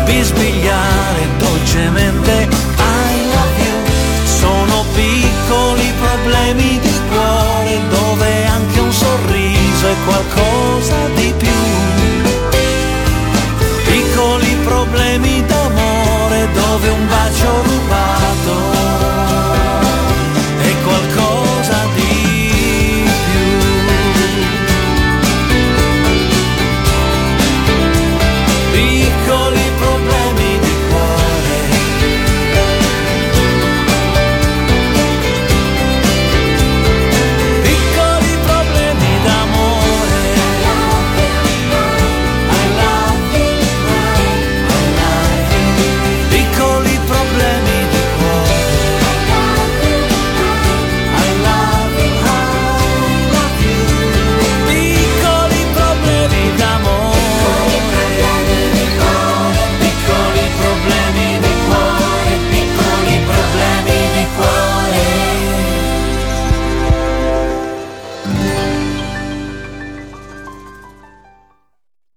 [0.05, 3.77] bisbigliare dolcemente I love you.
[4.25, 11.61] Sono piccoli problemi di cuore dove anche un sorriso è qualcosa di più.
[13.85, 19.12] Piccoli problemi d'amore dove un bacio rubato